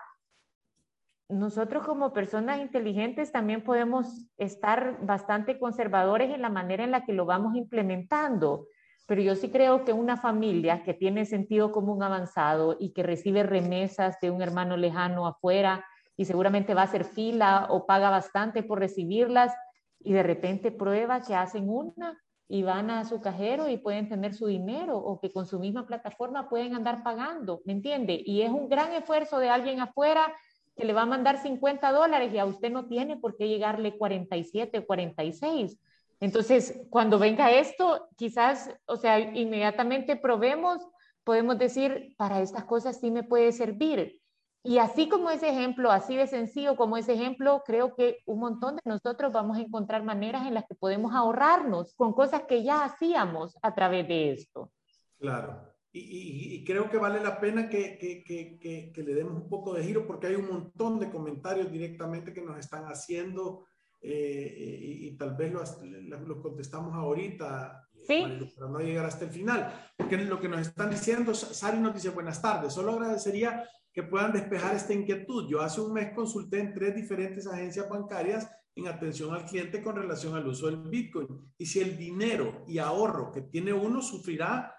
nosotros 1.29 1.85
como 1.85 2.11
personas 2.11 2.59
inteligentes 2.59 3.31
también 3.31 3.63
podemos 3.63 4.27
estar 4.37 4.97
bastante 5.05 5.59
conservadores 5.59 6.33
en 6.33 6.41
la 6.41 6.49
manera 6.49 6.83
en 6.83 6.91
la 6.91 7.05
que 7.05 7.13
lo 7.13 7.25
vamos 7.25 7.55
implementando. 7.55 8.67
Pero 9.05 9.21
yo 9.21 9.35
sí 9.35 9.49
creo 9.49 9.83
que 9.83 9.93
una 9.93 10.17
familia 10.17 10.83
que 10.83 10.93
tiene 10.93 11.25
sentido 11.25 11.71
común 11.71 12.03
avanzado 12.03 12.77
y 12.79 12.93
que 12.93 13.03
recibe 13.03 13.43
remesas 13.43 14.19
de 14.21 14.31
un 14.31 14.41
hermano 14.41 14.77
lejano 14.77 15.27
afuera 15.27 15.85
y 16.15 16.25
seguramente 16.25 16.73
va 16.73 16.81
a 16.81 16.85
hacer 16.85 17.05
fila 17.05 17.67
o 17.69 17.85
paga 17.85 18.09
bastante 18.09 18.63
por 18.63 18.79
recibirlas 18.79 19.53
y 19.99 20.13
de 20.13 20.23
repente 20.23 20.71
prueba 20.71 21.21
que 21.21 21.35
hacen 21.35 21.69
una 21.69 22.17
y 22.47 22.63
van 22.63 22.91
a 22.91 23.05
su 23.05 23.21
cajero 23.21 23.69
y 23.69 23.77
pueden 23.77 24.09
tener 24.09 24.33
su 24.33 24.47
dinero 24.47 24.97
o 24.97 25.19
que 25.19 25.31
con 25.31 25.47
su 25.47 25.59
misma 25.59 25.87
plataforma 25.87 26.49
pueden 26.49 26.75
andar 26.75 27.03
pagando, 27.03 27.61
¿me 27.65 27.73
entiende? 27.73 28.21
Y 28.23 28.41
es 28.41 28.51
un 28.51 28.69
gran 28.69 28.91
esfuerzo 28.93 29.39
de 29.39 29.49
alguien 29.49 29.79
afuera 29.79 30.33
que 30.75 30.85
le 30.85 30.93
va 30.93 31.03
a 31.03 31.07
mandar 31.07 31.41
50 31.41 31.91
dólares 31.91 32.33
y 32.33 32.37
a 32.37 32.45
usted 32.45 32.71
no 32.71 32.87
tiene 32.87 33.17
por 33.17 33.37
qué 33.37 33.47
llegarle 33.47 33.97
47 33.97 34.79
o 34.79 34.85
46. 34.85 35.79
Entonces, 36.19 36.81
cuando 36.89 37.19
venga 37.19 37.51
esto, 37.51 38.07
quizás, 38.15 38.69
o 38.85 38.97
sea, 38.97 39.19
inmediatamente 39.19 40.15
probemos, 40.15 40.81
podemos 41.23 41.57
decir, 41.57 42.15
para 42.17 42.41
estas 42.41 42.65
cosas 42.65 42.99
sí 42.99 43.11
me 43.11 43.23
puede 43.23 43.51
servir. 43.51 44.21
Y 44.65 44.77
así 44.77 45.09
como 45.09 45.29
ese 45.29 45.49
ejemplo, 45.49 45.91
así 45.91 46.15
de 46.15 46.25
sencillo 46.25 46.77
como 46.77 46.95
ese 46.95 47.13
ejemplo, 47.13 47.63
creo 47.65 47.93
que 47.95 48.19
un 48.25 48.39
montón 48.39 48.77
de 48.77 48.81
nosotros 48.85 49.33
vamos 49.33 49.57
a 49.57 49.61
encontrar 49.61 50.03
maneras 50.03 50.47
en 50.47 50.53
las 50.53 50.65
que 50.65 50.75
podemos 50.75 51.13
ahorrarnos 51.13 51.93
con 51.95 52.13
cosas 52.13 52.43
que 52.43 52.63
ya 52.63 52.85
hacíamos 52.85 53.57
a 53.61 53.75
través 53.75 54.07
de 54.07 54.31
esto. 54.31 54.71
Claro. 55.19 55.73
Y, 55.95 56.63
creo 56.63 56.89
que 56.89 56.97
vale 56.97 57.21
la 57.21 57.39
pena 57.39 57.69
que, 57.69 57.99
que, 57.99 59.03
le 59.03 59.13
demos 59.13 59.33
un 59.33 59.47
poco 59.47 59.75
de 59.75 59.83
giro 59.83 60.07
porque 60.07 60.27
hay 60.27 60.35
un 60.35 60.47
montón 60.47 60.99
de 60.99 61.11
comentarios 61.11 61.71
directamente 61.71 62.33
que 62.33 62.41
nos 62.41 62.57
están 62.57 62.85
haciendo 62.85 63.67
eh, 64.03 64.77
y, 64.81 65.07
y, 65.07 65.17
tal 65.17 65.35
vez 65.35 65.53
los, 65.53 65.81
los 65.81 66.37
contestamos 66.41 66.93
ahorita. 66.93 67.89
Sí. 68.05 68.21
Para 68.57 68.69
no 68.69 68.79
llegar 68.79 69.05
hasta 69.05 69.23
el 69.23 69.31
final. 69.31 69.93
Porque 69.95 70.17
lo 70.17 70.39
que 70.39 70.49
nos 70.49 70.59
están 70.59 70.89
diciendo, 70.89 71.33
Sari 71.33 71.79
nos 71.79 71.93
dice 71.93 72.09
buenas 72.09 72.41
tardes. 72.41 72.73
Solo 72.73 72.91
agradecería 72.91 73.63
que 73.93 74.03
puedan 74.03 74.33
despejar 74.33 74.75
esta 74.75 74.93
inquietud. 74.93 75.47
Yo 75.49 75.61
hace 75.61 75.79
un 75.79 75.93
mes 75.93 76.13
consulté 76.13 76.59
en 76.59 76.73
tres 76.73 76.95
diferentes 76.95 77.47
agencias 77.47 77.87
bancarias 77.87 78.49
en 78.75 78.87
atención 78.87 79.33
al 79.33 79.45
cliente 79.45 79.81
con 79.81 79.95
relación 79.95 80.35
al 80.35 80.47
uso 80.47 80.65
del 80.65 80.77
Bitcoin. 80.89 81.27
Y 81.57 81.65
si 81.65 81.79
el 81.79 81.95
dinero 81.95 82.65
y 82.67 82.79
ahorro 82.79 83.31
que 83.31 83.41
tiene 83.41 83.71
uno 83.71 84.01
sufrirá 84.01 84.75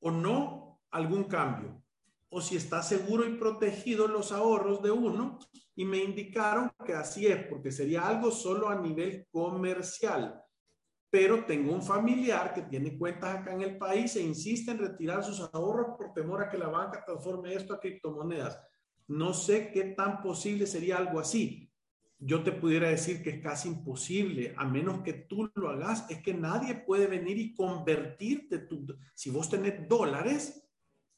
o 0.00 0.10
no 0.10 0.82
algún 0.90 1.24
cambio. 1.24 1.82
O 2.28 2.40
si 2.40 2.56
está 2.56 2.82
seguro 2.82 3.26
y 3.26 3.36
protegido 3.36 4.08
los 4.08 4.32
ahorros 4.32 4.82
de 4.82 4.90
uno. 4.90 5.38
Y 5.74 5.84
me 5.84 5.98
indicaron 5.98 6.70
que 6.84 6.94
así 6.94 7.26
es, 7.26 7.46
porque 7.46 7.70
sería 7.70 8.06
algo 8.06 8.30
solo 8.30 8.68
a 8.68 8.80
nivel 8.80 9.26
comercial. 9.30 10.42
pero 11.10 11.44
tengo 11.44 11.72
un 11.72 11.82
familiar 11.82 12.52
que 12.52 12.62
tiene 12.62 12.98
cuentas 12.98 13.36
acá 13.36 13.52
en 13.54 13.62
el 13.62 13.78
país 13.78 14.16
e 14.16 14.22
insiste 14.22 14.70
en 14.70 14.78
retirar 14.78 15.24
sus 15.24 15.40
ahorros 15.40 15.96
por 15.96 16.12
temor 16.12 16.42
a 16.42 16.50
que 16.50 16.58
la 16.58 16.68
banca 16.68 17.04
transforme 17.06 17.54
esto 17.54 17.72
a 17.72 17.80
criptomonedas. 17.80 18.60
No 19.08 19.32
sé 19.32 19.70
qué 19.72 19.84
tan 19.84 20.20
posible 20.20 20.66
sería 20.66 20.98
algo 20.98 21.20
así. 21.20 21.72
Yo 22.18 22.42
te 22.42 22.52
pudiera 22.52 22.88
decir 22.88 23.22
que 23.22 23.30
es 23.30 23.42
casi 23.42 23.68
imposible, 23.68 24.54
a 24.56 24.64
menos 24.64 25.02
que 25.02 25.12
tú 25.12 25.50
lo 25.54 25.70
hagas. 25.70 26.10
Es 26.10 26.22
que 26.22 26.34
nadie 26.34 26.74
puede 26.74 27.06
venir 27.06 27.38
y 27.38 27.54
convertirte. 27.54 28.58
Tu, 28.58 28.86
si 29.14 29.30
vos 29.30 29.48
tenés 29.48 29.88
dólares, 29.88 30.65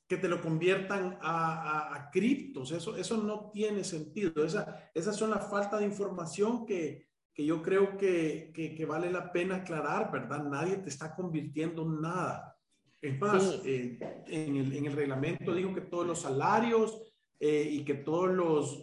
que 0.08 0.16
te 0.16 0.28
lo 0.28 0.40
conviertan 0.40 1.18
a, 1.20 1.94
a, 1.94 2.10
criptos. 2.10 2.72
Eso, 2.72 2.96
eso 2.96 3.18
no 3.18 3.50
tiene 3.52 3.84
sentido. 3.84 4.42
Esa, 4.42 4.90
esas 4.94 5.14
son 5.14 5.30
las 5.30 5.48
faltas 5.50 5.80
de 5.80 5.86
información 5.86 6.64
que, 6.64 7.08
que 7.34 7.44
yo 7.44 7.62
creo 7.62 7.96
que, 7.98 8.50
que, 8.54 8.86
vale 8.86 9.12
la 9.12 9.30
pena 9.30 9.56
aclarar, 9.56 10.10
¿verdad? 10.10 10.42
Nadie 10.44 10.78
te 10.78 10.88
está 10.88 11.14
convirtiendo 11.14 11.82
en 11.82 12.00
nada. 12.00 12.56
Es 13.00 13.20
más, 13.20 13.60
eh, 13.64 13.98
en, 14.26 14.56
el, 14.56 14.72
en, 14.72 14.86
el, 14.86 14.92
reglamento 14.92 15.54
dijo 15.54 15.72
que 15.72 15.82
todos 15.82 16.04
los 16.04 16.22
salarios 16.22 17.00
eh, 17.38 17.68
y 17.70 17.84
que 17.84 17.94
todas 17.94 18.34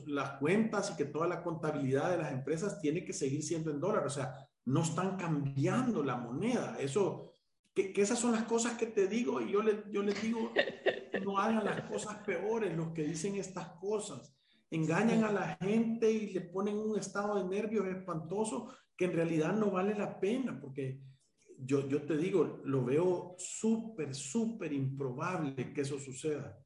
las 0.06 0.38
cuentas 0.38 0.92
y 0.92 0.96
que 0.96 1.06
toda 1.06 1.28
la 1.28 1.44
contabilidad 1.44 2.12
de 2.12 2.18
las 2.18 2.32
empresas 2.32 2.80
tiene 2.80 3.04
que 3.04 3.12
seguir 3.12 3.44
siendo 3.44 3.72
en 3.72 3.82
dólar. 3.82 4.06
O 4.06 4.10
sea, 4.10 4.48
no 4.66 4.84
están 4.84 5.18
cambiando 5.18 6.04
la 6.04 6.16
moneda. 6.16 6.78
Eso, 6.80 7.35
que, 7.76 7.92
que 7.92 8.02
esas 8.02 8.18
son 8.18 8.32
las 8.32 8.44
cosas 8.44 8.78
que 8.78 8.88
te 8.88 9.08
digo 9.08 9.42
y 9.42 9.52
yo, 9.52 9.62
le, 9.62 9.84
yo 9.92 10.02
les 10.02 10.20
digo, 10.22 10.54
no 11.24 11.38
hagan 11.38 11.66
las 11.66 11.82
cosas 11.82 12.16
peores 12.26 12.76
los 12.76 12.94
que 12.94 13.04
dicen 13.04 13.36
estas 13.36 13.68
cosas. 13.80 14.34
Engañan 14.72 15.26
a 15.26 15.32
la 15.32 15.58
gente 15.58 16.10
y 16.10 16.32
le 16.32 16.42
ponen 16.42 16.78
un 16.78 16.98
estado 16.98 17.36
de 17.36 17.44
nervios 17.44 17.86
espantoso 17.88 18.74
que 18.96 19.06
en 19.06 19.14
realidad 19.14 19.54
no 19.54 19.72
vale 19.72 19.94
la 19.94 20.20
pena, 20.20 20.58
porque 20.60 21.02
yo, 21.60 21.88
yo 21.88 22.04
te 22.04 22.16
digo, 22.18 22.62
lo 22.64 22.84
veo 22.86 23.36
súper, 23.38 24.16
súper 24.16 24.72
improbable 24.72 25.74
que 25.74 25.82
eso 25.82 26.00
suceda. 26.00 26.58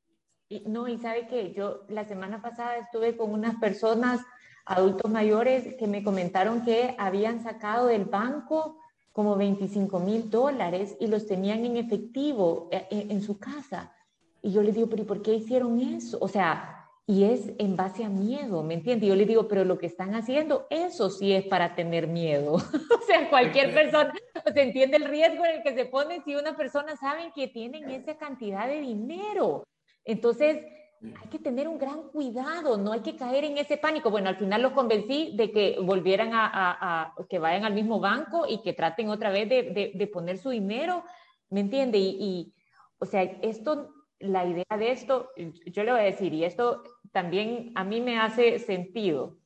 Y, 0.47 0.61
no, 0.67 0.87
y 0.87 0.99
sabe 0.99 1.27
que 1.27 1.53
yo 1.53 1.85
la 1.89 2.07
semana 2.07 2.41
pasada 2.41 2.77
estuve 2.77 3.17
con 3.17 3.31
unas 3.31 3.55
personas, 3.55 4.21
adultos 4.65 5.11
mayores, 5.11 5.75
que 5.75 5.87
me 5.87 6.03
comentaron 6.03 6.63
que 6.63 6.95
habían 6.99 7.41
sacado 7.41 7.87
del 7.87 8.05
banco 8.05 8.79
como 9.19 9.35
25 9.35 9.99
mil 9.99 10.29
dólares 10.29 10.95
y 10.97 11.07
los 11.07 11.27
tenían 11.27 11.65
en 11.65 11.75
efectivo 11.75 12.69
en, 12.71 12.79
eh, 12.89 13.07
en, 13.09 13.21
su 13.21 13.37
casa. 13.37 13.93
Y 14.41 14.53
yo 14.53 14.63
les 14.63 14.75
digo, 14.75 14.87
pero 14.87 15.01
¿y 15.01 15.05
por 15.05 15.21
qué 15.21 15.33
hicieron 15.33 15.77
eso? 15.81 16.17
O 16.21 16.29
sea, 16.29 16.87
y 17.05 17.25
es 17.25 17.51
en 17.57 17.75
base 17.75 18.05
a 18.05 18.07
miedo, 18.07 18.63
¿me 18.63 18.75
entiendes? 18.75 19.09
Yo 19.09 19.15
le 19.15 19.25
digo, 19.25 19.49
pero 19.49 19.65
lo 19.65 19.77
que 19.77 19.87
están 19.87 20.15
haciendo, 20.15 20.67
eso 20.69 21.09
sí 21.09 21.33
es 21.33 21.43
para 21.47 21.75
tener 21.75 22.07
miedo. 22.07 22.53
o 22.53 23.05
sea, 23.05 23.29
cualquier 23.29 23.73
persona, 23.73 24.13
se 24.53 24.61
entiende 24.61 24.95
el 24.95 25.03
riesgo 25.03 25.43
en 25.43 25.57
el 25.57 25.63
que 25.63 25.75
se 25.75 25.83
pone 25.83 26.21
si 26.23 26.37
una 26.37 26.55
persona 26.55 26.95
sabe 26.95 27.33
que 27.35 27.49
tienen 27.49 27.89
esa 27.89 28.15
cantidad 28.15 28.69
de 28.69 28.79
dinero. 28.79 29.65
Entonces, 30.05 30.65
hay 31.01 31.29
que 31.29 31.39
tener 31.39 31.67
un 31.67 31.77
gran 31.77 32.09
cuidado, 32.09 32.77
no 32.77 32.91
hay 32.91 32.99
que 33.01 33.15
caer 33.15 33.45
en 33.45 33.57
ese 33.57 33.77
pánico. 33.77 34.09
Bueno, 34.09 34.29
al 34.29 34.35
final 34.37 34.61
los 34.61 34.73
convencí 34.73 35.33
de 35.35 35.51
que 35.51 35.77
volvieran 35.81 36.33
a, 36.33 36.49
a, 36.53 37.15
que 37.29 37.39
vayan 37.39 37.65
al 37.65 37.73
mismo 37.73 37.99
banco 37.99 38.45
y 38.47 38.61
que 38.61 38.73
traten 38.73 39.09
otra 39.09 39.29
vez 39.29 39.47
de, 39.47 39.63
de, 39.63 39.91
de 39.95 40.07
poner 40.07 40.37
su 40.37 40.49
dinero, 40.49 41.03
¿me 41.49 41.61
entiende? 41.61 41.97
Y, 41.97 42.17
y, 42.19 42.53
o 42.99 43.05
sea, 43.05 43.23
esto 43.23 43.93
la 44.19 44.45
idea 44.45 44.77
de 44.77 44.91
esto, 44.91 45.31
yo 45.65 45.83
le 45.83 45.91
voy 45.91 46.01
a 46.01 46.03
decir, 46.03 46.33
y 46.33 46.43
esto 46.43 46.83
también 47.11 47.71
a 47.75 47.83
mí 47.83 48.01
me 48.01 48.19
hace 48.19 48.59
sentido. 48.59 49.37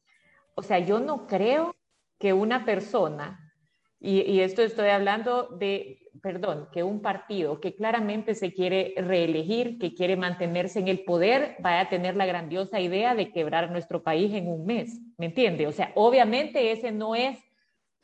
O 0.56 0.64
sea, 0.64 0.80
yo 0.80 1.00
no 1.00 1.28
creo 1.28 1.76
que 2.20 2.34
una 2.34 2.66
persona, 2.66 3.54
y, 4.00 4.42
esto 4.42 4.62
estoy 4.62 4.90
hablando 4.90 5.48
de, 5.48 6.03
perdón, 6.24 6.70
que 6.72 6.84
un 6.84 7.02
partido 7.02 7.60
que 7.60 7.76
claramente 7.76 8.34
se 8.34 8.54
quiere 8.54 8.94
reelegir, 8.96 9.78
que 9.78 9.94
quiere 9.94 10.16
mantenerse 10.16 10.80
en 10.80 10.88
el 10.88 11.04
poder, 11.04 11.58
vaya 11.60 11.82
a 11.82 11.90
tener 11.90 12.16
la 12.16 12.26
grandiosa 12.26 12.80
idea 12.80 13.14
de 13.14 13.34
quebrar 13.34 13.70
nuestro 13.72 14.04
país 14.04 14.34
en 14.34 14.48
un 14.48 14.66
mes, 14.66 15.02
¿me 15.18 15.26
entiende? 15.26 15.68
O 15.68 15.74
sea, 15.74 15.92
obviamente 15.96 16.72
ese 16.72 16.94
no 16.94 17.14
es, 17.14 17.38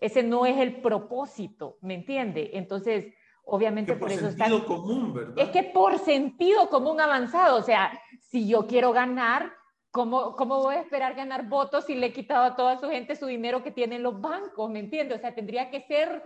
ese 0.02 0.22
no 0.22 0.46
es 0.46 0.58
el 0.58 0.82
propósito, 0.82 1.78
¿me 1.82 1.94
entiende? 1.94 2.52
Entonces, 2.54 3.14
Obviamente 3.52 3.96
por, 3.96 4.12
eso 4.12 4.28
está... 4.28 4.46
sentido 4.46 4.68
común, 4.68 5.12
¿verdad? 5.12 5.34
Es 5.36 5.50
que 5.50 5.64
por 5.64 5.98
sentido 5.98 6.70
común 6.70 7.02
avanzado, 7.02 7.58
o 7.58 7.64
sea, 7.64 8.00
si 8.20 8.48
yo 8.48 8.68
quiero 8.68 8.92
ganar, 8.92 9.52
¿cómo, 9.90 10.36
¿cómo 10.36 10.60
voy 10.60 10.76
a 10.76 10.82
esperar 10.82 11.16
ganar 11.16 11.48
votos 11.50 11.86
si 11.86 11.96
le 11.96 12.08
he 12.08 12.14
quitado 12.14 12.44
a 12.44 12.56
toda 12.56 12.78
su 12.78 12.88
gente 12.90 13.16
su 13.16 13.26
dinero 13.26 13.64
que 13.64 13.72
tienen 13.72 14.04
los 14.04 14.22
bancos? 14.22 14.70
¿Me 14.70 14.78
entiendes? 14.78 15.18
O 15.18 15.22
sea, 15.22 15.34
tendría 15.34 15.72
que 15.72 15.82
ser, 15.82 16.22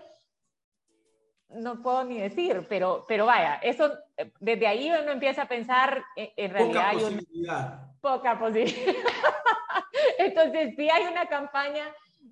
no 1.55 1.81
puedo 1.81 2.03
ni 2.03 2.19
decir, 2.19 2.65
pero, 2.69 3.05
pero 3.07 3.25
vaya, 3.25 3.55
eso, 3.55 3.91
desde 4.39 4.67
ahí 4.67 4.89
uno 4.89 5.11
empieza 5.11 5.43
a 5.43 5.47
pensar, 5.47 6.03
en, 6.15 6.51
realidad 6.51 6.91
poca 6.91 6.99
posibilidad. 6.99 7.91
poca 8.01 8.39
posibilidad. 8.39 8.95
Entonces, 10.17 10.75
sí 10.75 10.89
hay 10.89 11.05
una 11.05 11.27
campaña 11.27 11.85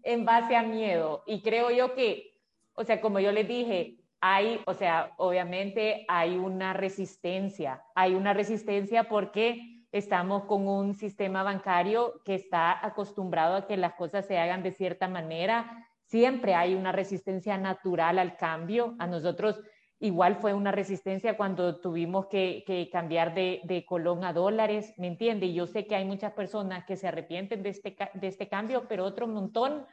en 0.03 0.25
base 0.25 0.55
a 0.55 0.63
miedo 0.63 1.23
y 1.25 1.41
creo 1.41 1.71
yo 1.71 1.93
que, 1.93 2.37
o 2.73 2.83
sea, 2.83 3.01
como 3.01 3.19
yo 3.19 3.31
les 3.31 3.47
dije, 3.47 3.97
hay, 4.21 4.61
o 4.65 4.73
sea, 4.73 5.13
obviamente 5.17 6.05
hay 6.07 6.37
una 6.37 6.73
resistencia, 6.73 7.83
hay 7.95 8.13
una 8.13 8.33
resistencia 8.33 9.05
porque 9.09 9.85
estamos 9.91 10.45
con 10.45 10.67
un 10.67 10.93
sistema 10.93 11.43
bancario 11.43 12.21
que 12.23 12.35
está 12.35 12.85
acostumbrado 12.85 13.55
a 13.55 13.67
que 13.67 13.77
las 13.77 13.93
cosas 13.93 14.25
se 14.25 14.37
hagan 14.37 14.63
de 14.63 14.71
cierta 14.71 15.07
manera. 15.07 15.87
Siempre 16.11 16.55
hay 16.55 16.75
una 16.75 16.91
resistencia 16.91 17.57
natural 17.57 18.19
al 18.19 18.35
cambio. 18.35 18.95
A 18.99 19.07
nosotros 19.07 19.61
igual 19.97 20.35
fue 20.35 20.53
una 20.53 20.73
resistencia 20.73 21.37
cuando 21.37 21.79
tuvimos 21.79 22.25
que, 22.25 22.89
cambiar 22.91 23.33
de, 23.33 23.61
de, 23.63 23.85
colón 23.85 24.25
a 24.25 24.33
dólares, 24.33 24.93
¿me 24.97 25.07
entiende? 25.07 25.45
Y 25.45 25.53
yo 25.53 25.67
sé 25.67 25.87
que 25.87 25.95
hay 25.95 26.03
muchas 26.03 26.33
personas 26.33 26.83
que 26.83 26.97
se 26.97 27.07
arrepienten 27.07 27.63
de 27.63 27.69
este, 27.69 27.95
de 28.15 28.27
este 28.27 28.49
cambio, 28.49 28.89
pero 28.89 29.05
otro 29.05 29.25
montón 29.25 29.85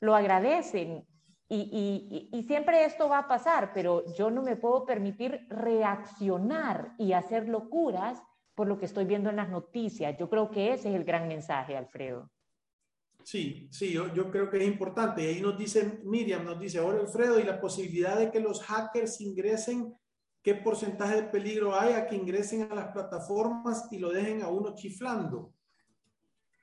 lo 0.00 0.16
agradecen. 0.16 1.06
Y, 1.46 2.30
y, 2.32 2.42
siempre 2.44 2.86
esto 2.86 3.10
va 3.10 3.18
a 3.18 3.28
pasar, 3.28 3.72
pero 3.74 4.02
yo 4.14 4.30
no 4.30 4.42
me 4.42 4.56
puedo 4.56 4.86
permitir 4.86 5.46
reaccionar 5.50 6.94
y 6.96 7.12
hacer 7.12 7.50
locuras 7.50 8.22
por 8.54 8.66
lo 8.66 8.78
que 8.78 8.86
estoy 8.86 9.04
viendo 9.04 9.28
en 9.28 9.36
las 9.36 9.50
noticias. 9.50 10.16
Yo 10.16 10.30
creo 10.30 10.50
que 10.50 10.72
ese 10.72 10.88
es 10.88 10.94
el 10.94 11.04
gran 11.04 11.28
mensaje, 11.28 11.76
Alfredo. 11.76 12.30
Sí, 13.26 13.68
sí, 13.72 13.92
yo, 13.92 14.30
creo 14.30 14.48
que 14.48 14.58
es 14.58 14.68
importante. 14.68 15.24
Y 15.24 15.26
ahí 15.26 15.40
nos 15.40 15.58
dice 15.58 16.00
Miriam, 16.04 16.44
nos 16.44 16.60
dice 16.60 16.78
ahora 16.78 17.00
Alfredo, 17.00 17.40
y 17.40 17.42
la 17.42 17.60
posibilidad 17.60 18.16
de 18.16 18.30
que 18.30 18.38
los 18.38 18.62
hackers 18.62 19.20
ingresen, 19.20 19.92
¿qué 20.42 20.54
porcentaje 20.54 21.16
de 21.16 21.28
peligro 21.28 21.74
hay 21.74 21.94
a 21.94 22.06
que 22.06 22.14
ingresen 22.14 22.70
a 22.70 22.74
las 22.76 22.92
plataformas 22.92 23.88
y 23.90 23.98
lo 23.98 24.10
dejen 24.10 24.42
a 24.42 24.48
uno 24.48 24.76
chiflando? 24.76 25.52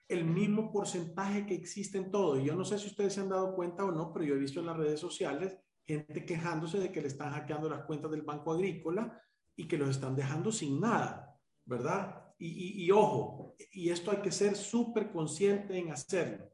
el 0.08 0.26
mismo 0.26 0.72
porcentaje 0.72 1.46
que 1.46 1.56
existe 1.56 1.98
en 1.98 2.12
todo. 2.12 2.40
Y 2.40 2.46
yo 2.46 2.56
no 2.56 2.64
sé 2.64 2.78
si 2.78 2.88
ustedes 2.88 3.14
se 3.14 3.22
han 3.22 3.30
dado 3.30 3.56
cuenta 3.56 3.84
o 3.84 3.92
no, 3.92 4.14
pero 4.14 4.26
yo 4.26 4.36
he 4.36 4.40
visto 4.40 4.60
en 4.60 4.68
las 4.68 4.78
redes 4.78 5.00
sociales 5.00 5.58
gente 5.82 6.26
quejándose 6.26 6.80
de 6.80 6.92
que 6.92 7.02
le 7.02 7.08
están 7.08 7.34
hackeando 7.34 7.70
las 7.70 7.86
cuentas 7.86 8.12
del 8.12 8.22
Banco 8.22 8.54
Agrícola 8.54 9.20
y 9.56 9.68
que 9.68 9.78
los 9.78 9.90
están 9.90 10.16
dejando 10.16 10.52
sin 10.52 10.80
nada, 10.80 11.36
¿verdad? 11.66 12.24
Y, 12.38 12.92
ojo, 12.92 13.56
y 13.72 13.90
esto 13.90 14.12
hay 14.12 14.18
que 14.18 14.32
ser 14.32 14.56
súper 14.56 15.12
consciente 15.12 15.78
en 15.78 15.92
hacerlo. 15.92 16.53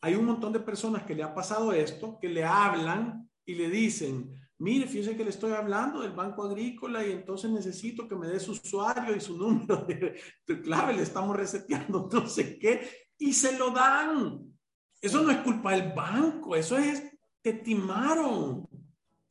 Hay 0.00 0.14
un 0.14 0.24
montón 0.24 0.52
de 0.52 0.60
personas 0.60 1.04
que 1.04 1.14
le 1.14 1.22
ha 1.22 1.34
pasado 1.34 1.72
esto, 1.72 2.18
que 2.20 2.28
le 2.28 2.44
hablan 2.44 3.28
y 3.44 3.54
le 3.54 3.68
dicen, 3.68 4.32
mire, 4.58 4.86
fíjese 4.86 5.16
que 5.16 5.24
le 5.24 5.30
estoy 5.30 5.52
hablando 5.52 6.00
del 6.00 6.12
Banco 6.12 6.44
Agrícola 6.44 7.06
y 7.06 7.12
entonces 7.12 7.50
necesito 7.50 8.08
que 8.08 8.16
me 8.16 8.28
dé 8.28 8.38
su 8.38 8.52
usuario 8.52 9.16
y 9.16 9.20
su 9.20 9.36
número 9.36 9.86
de, 9.86 10.62
clave, 10.62 10.94
le 10.94 11.02
estamos 11.02 11.36
reseteando 11.36 12.08
no 12.12 12.28
sé 12.28 12.58
qué, 12.58 12.88
y 13.18 13.32
se 13.32 13.58
lo 13.58 13.70
dan. 13.70 14.54
Eso 15.00 15.22
no 15.22 15.30
es 15.30 15.38
culpa 15.38 15.72
del 15.72 15.92
banco, 15.92 16.56
eso 16.56 16.76
es, 16.76 17.02
te 17.40 17.52
timaron. 17.52 18.68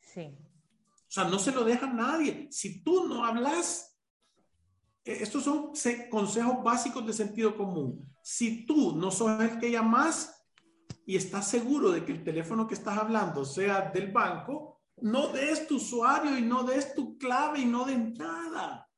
Sí. 0.01 0.37
O 1.07 1.11
sea, 1.11 1.25
no 1.25 1.39
se 1.39 1.51
lo 1.51 1.63
deja 1.63 1.87
a 1.87 1.93
nadie. 1.93 2.47
Si 2.51 2.81
tú 2.83 3.07
no 3.07 3.23
hablas, 3.23 3.97
eh, 5.03 5.19
estos 5.21 5.43
son 5.43 5.71
consejos 6.09 6.63
básicos 6.63 7.05
de 7.05 7.13
sentido 7.13 7.55
común. 7.55 8.05
Si 8.21 8.65
tú 8.65 8.95
no 8.95 9.11
sos 9.11 9.41
el 9.41 9.59
que 9.59 9.71
llamas 9.71 10.36
y 11.07 11.15
estás 11.15 11.49
seguro 11.49 11.91
de 11.91 12.03
que 12.03 12.11
el 12.11 12.23
teléfono 12.23 12.67
que 12.67 12.73
estás 12.73 12.97
hablando 12.97 13.45
sea 13.45 13.89
del 13.91 14.11
banco, 14.11 14.81
no 14.97 15.29
des 15.29 15.65
tu 15.65 15.77
usuario 15.77 16.37
y 16.37 16.41
no 16.41 16.63
des 16.63 16.93
tu 16.93 17.17
clave 17.17 17.61
y 17.61 17.65
no 17.65 17.85
de 17.85 17.97
nada, 17.97 18.89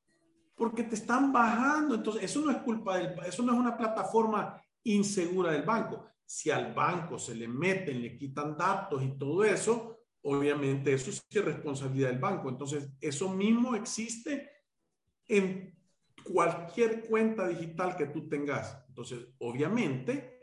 porque 0.56 0.82
te 0.84 0.96
están 0.96 1.32
bajando. 1.32 1.94
Entonces, 1.94 2.24
eso 2.24 2.42
no 2.42 2.50
es 2.50 2.58
culpa 2.58 2.98
del, 2.98 3.14
eso 3.28 3.44
no 3.44 3.54
es 3.54 3.60
una 3.60 3.78
plataforma 3.78 4.60
insegura 4.86 5.52
del 5.52 5.62
banco. 5.62 6.04
Si 6.26 6.50
al 6.50 6.74
banco 6.74 7.20
se 7.20 7.36
le 7.36 7.48
meten, 7.48 8.02
le 8.02 8.18
quitan 8.18 8.58
datos 8.58 9.04
y 9.04 9.16
todo 9.16 9.44
eso, 9.44 10.00
obviamente 10.24 10.92
eso 10.92 11.12
es 11.12 11.46
responsabilidad 11.46 12.10
del 12.10 12.18
banco. 12.18 12.50
Entonces, 12.50 12.90
eso 13.00 13.30
mismo 13.30 13.76
existe 13.76 14.50
en 15.28 15.78
cualquier 16.24 17.08
cuenta 17.08 17.48
digital 17.48 17.96
que 17.96 18.08
tú 18.08 18.28
tengas. 18.28 18.84
Entonces, 18.88 19.28
obviamente, 19.38 20.39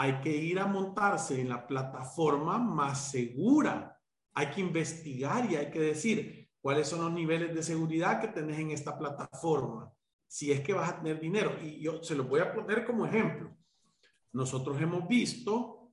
hay 0.00 0.20
que 0.20 0.30
ir 0.30 0.60
a 0.60 0.66
montarse 0.66 1.40
en 1.40 1.48
la 1.48 1.66
plataforma 1.66 2.58
más 2.58 3.10
segura 3.10 3.98
hay 4.38 4.50
que 4.52 4.60
investigar 4.60 5.50
y 5.50 5.56
hay 5.56 5.68
que 5.68 5.80
decir 5.80 6.48
cuáles 6.60 6.86
son 6.86 7.00
los 7.00 7.12
niveles 7.12 7.52
de 7.52 7.60
seguridad 7.60 8.20
que 8.20 8.28
tenés 8.28 8.60
en 8.60 8.70
esta 8.70 8.96
plataforma, 8.96 9.92
si 10.28 10.52
es 10.52 10.60
que 10.60 10.72
vas 10.72 10.90
a 10.90 10.98
tener 10.98 11.18
dinero. 11.18 11.56
Y 11.60 11.80
yo 11.80 12.00
se 12.04 12.14
lo 12.14 12.22
voy 12.22 12.38
a 12.38 12.54
poner 12.54 12.84
como 12.84 13.04
ejemplo. 13.04 13.56
Nosotros 14.32 14.80
hemos 14.80 15.08
visto 15.08 15.90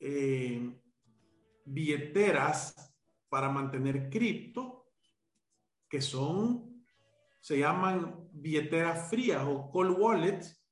eh, 0.00 0.76
billeteras 1.64 2.74
para 3.28 3.48
mantener 3.48 4.10
cripto 4.10 4.88
que 5.88 6.00
son, 6.00 6.84
se 7.40 7.60
llaman 7.60 8.28
billeteras 8.32 9.08
frías 9.08 9.44
o 9.46 9.70
cold 9.70 9.96
wallets, 9.96 10.63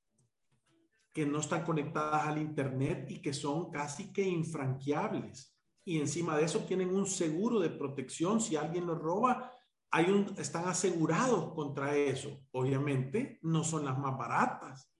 que 1.12 1.26
no 1.26 1.40
están 1.40 1.64
conectadas 1.64 2.26
al 2.26 2.38
Internet 2.38 3.10
y 3.10 3.20
que 3.20 3.32
son 3.32 3.70
casi 3.70 4.12
que 4.12 4.22
infranqueables. 4.22 5.54
Y 5.84 5.98
encima 5.98 6.36
de 6.36 6.44
eso 6.44 6.60
tienen 6.60 6.94
un 6.94 7.06
seguro 7.06 7.60
de 7.60 7.70
protección. 7.70 8.40
Si 8.40 8.56
alguien 8.56 8.86
los 8.86 8.98
roba, 8.98 9.52
hay 9.90 10.10
un, 10.10 10.34
están 10.38 10.66
asegurados 10.68 11.52
contra 11.54 11.94
eso. 11.96 12.40
Obviamente 12.52 13.38
no 13.42 13.62
son 13.62 13.84
las 13.84 13.98
más 13.98 14.16
baratas, 14.16 14.90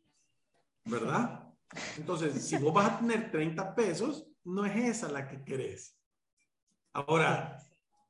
¿verdad? 0.85 1.49
Entonces, 1.97 2.45
si 2.45 2.59
vos 2.59 2.75
vas 2.75 2.93
a 2.93 2.99
tener 2.99 3.31
30 3.31 3.75
pesos, 3.75 4.27
no 4.45 4.67
es 4.67 4.77
esa 4.77 5.11
la 5.11 5.27
que 5.29 5.43
querés. 5.45 5.99
Ahora, 6.93 7.59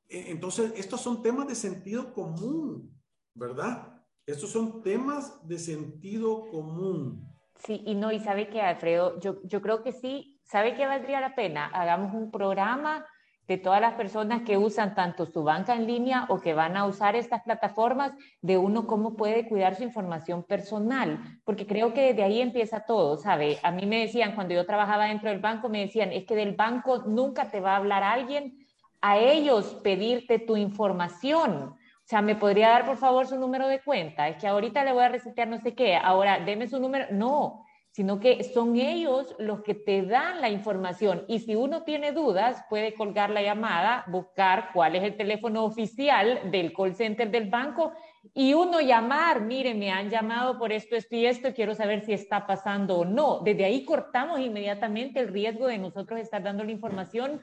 e, 0.09 0.31
entonces, 0.31 0.73
estos 0.75 0.99
son 0.99 1.21
temas 1.21 1.47
de 1.47 1.55
sentido 1.55 2.13
común, 2.13 2.93
¿verdad? 3.33 4.03
Estos 4.25 4.51
son 4.51 4.81
temas 4.81 5.47
de 5.47 5.59
sentido 5.59 6.49
común. 6.49 7.32
Sí, 7.55 7.81
y 7.85 7.95
no, 7.95 8.11
y 8.11 8.19
sabe 8.19 8.47
que 8.49 8.61
Alfredo, 8.61 9.19
yo, 9.19 9.37
yo 9.43 9.61
creo 9.61 9.83
que 9.83 9.91
sí, 9.91 10.39
sabe 10.43 10.75
que 10.75 10.85
valdría 10.85 11.21
la 11.21 11.35
pena, 11.35 11.67
hagamos 11.67 12.13
un 12.13 12.29
programa 12.31 13.05
de 13.47 13.57
todas 13.57 13.81
las 13.81 13.93
personas 13.95 14.43
que 14.43 14.57
usan 14.57 14.95
tanto 14.95 15.25
su 15.25 15.43
banca 15.43 15.75
en 15.75 15.85
línea 15.85 16.25
o 16.29 16.39
que 16.39 16.53
van 16.53 16.77
a 16.77 16.85
usar 16.85 17.15
estas 17.15 17.43
plataformas, 17.43 18.13
de 18.41 18.57
uno 18.57 18.87
cómo 18.87 19.15
puede 19.15 19.47
cuidar 19.47 19.75
su 19.75 19.83
información 19.83 20.43
personal, 20.43 21.19
porque 21.43 21.67
creo 21.67 21.93
que 21.93 22.01
desde 22.07 22.23
ahí 22.23 22.41
empieza 22.41 22.85
todo, 22.85 23.17
¿sabe? 23.17 23.59
A 23.63 23.71
mí 23.71 23.85
me 23.85 23.99
decían, 23.99 24.35
cuando 24.35 24.53
yo 24.53 24.65
trabajaba 24.65 25.05
dentro 25.05 25.29
del 25.29 25.39
banco, 25.39 25.67
me 25.67 25.81
decían, 25.81 26.11
es 26.13 26.25
que 26.25 26.35
del 26.35 26.55
banco 26.55 26.99
nunca 26.99 27.51
te 27.51 27.59
va 27.59 27.73
a 27.73 27.77
hablar 27.77 28.03
alguien 28.03 28.65
a 29.01 29.17
ellos 29.17 29.77
pedirte 29.83 30.39
tu 30.39 30.55
información. 30.55 31.75
O 32.03 32.05
sea, 32.05 32.21
¿me 32.21 32.35
podría 32.35 32.69
dar 32.69 32.85
por 32.85 32.97
favor 32.97 33.27
su 33.27 33.37
número 33.37 33.67
de 33.67 33.81
cuenta? 33.81 34.27
Es 34.27 34.37
que 34.37 34.47
ahorita 34.47 34.83
le 34.83 34.91
voy 34.91 35.03
a 35.03 35.09
resetear 35.09 35.47
no 35.47 35.59
sé 35.59 35.73
qué, 35.73 35.95
ahora 35.95 36.39
deme 36.39 36.67
su 36.67 36.79
número. 36.79 37.05
No, 37.11 37.65
sino 37.91 38.19
que 38.19 38.43
son 38.43 38.75
ellos 38.75 39.35
los 39.37 39.61
que 39.61 39.75
te 39.75 40.01
dan 40.01 40.41
la 40.41 40.49
información. 40.49 41.23
Y 41.27 41.39
si 41.39 41.55
uno 41.55 41.83
tiene 41.83 42.11
dudas, 42.11 42.65
puede 42.69 42.95
colgar 42.95 43.29
la 43.29 43.43
llamada, 43.43 44.03
buscar 44.07 44.71
cuál 44.73 44.95
es 44.95 45.03
el 45.03 45.15
teléfono 45.15 45.63
oficial 45.63 46.51
del 46.51 46.73
call 46.73 46.95
center 46.95 47.29
del 47.29 47.49
banco 47.49 47.93
y 48.33 48.53
uno 48.53 48.81
llamar, 48.81 49.41
mire, 49.41 49.75
me 49.75 49.91
han 49.91 50.09
llamado 50.09 50.57
por 50.57 50.71
esto, 50.71 50.95
esto 50.95 51.15
y 51.15 51.25
esto, 51.27 51.53
quiero 51.53 51.75
saber 51.75 52.03
si 52.03 52.13
está 52.13 52.47
pasando 52.47 52.97
o 52.97 53.05
no. 53.05 53.39
Desde 53.39 53.65
ahí 53.65 53.85
cortamos 53.85 54.39
inmediatamente 54.39 55.19
el 55.19 55.27
riesgo 55.27 55.67
de 55.67 55.77
nosotros 55.77 56.19
estar 56.19 56.41
dando 56.41 56.63
la 56.63 56.71
información 56.71 57.41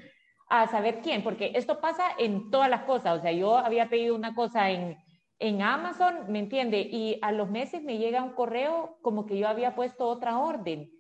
a 0.51 0.67
saber 0.67 1.01
quién, 1.01 1.23
porque 1.23 1.53
esto 1.55 1.81
pasa 1.81 2.05
en 2.19 2.51
todas 2.51 2.69
las 2.69 2.83
cosas. 2.83 3.19
O 3.19 3.23
sea, 3.23 3.33
yo 3.33 3.57
había 3.57 3.89
pedido 3.89 4.17
una 4.17 4.35
cosa 4.35 4.71
en, 4.71 4.99
en 5.39 5.63
Amazon, 5.63 6.25
¿me 6.29 6.41
entiende? 6.41 6.81
Y 6.81 7.19
a 7.23 7.31
los 7.31 7.49
meses 7.49 7.83
me 7.85 7.99
llega 7.99 8.25
un 8.25 8.33
correo 8.33 8.99
como 9.01 9.27
que 9.27 9.39
yo 9.39 9.49
había 9.49 9.77
puesto 9.77 10.09
otra 10.09 10.39
orden. 10.39 10.91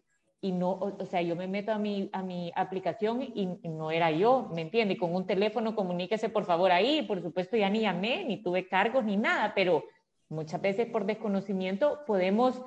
Y 0.40 0.52
no, 0.52 0.70
o, 0.70 1.04
sea, 1.04 1.20
yo 1.20 1.34
me 1.34 1.48
meto 1.48 1.72
a 1.72 1.78
mi, 1.78 2.08
a 2.12 2.22
mi 2.22 2.52
aplicación 2.54 3.22
y, 3.22 3.58
no 3.68 3.90
era 3.90 4.10
yo, 4.12 4.48
¿me 4.54 4.62
entiende? 4.62 4.96
Con 4.96 5.14
un 5.14 5.26
teléfono, 5.26 5.74
comuníquese 5.74 6.28
por 6.28 6.44
favor 6.44 6.70
ahí. 6.70 7.02
Por 7.02 7.20
supuesto, 7.20 7.56
ya 7.56 7.68
ni 7.68 7.80
llamé, 7.80 8.24
ni 8.24 8.42
tuve 8.42 8.68
cargos, 8.68 9.04
ni 9.04 9.16
nada, 9.16 9.52
pero 9.52 9.84
muchas 10.28 10.62
veces 10.62 10.86
por 10.86 11.04
desconocimiento 11.06 12.04
podemos 12.06 12.62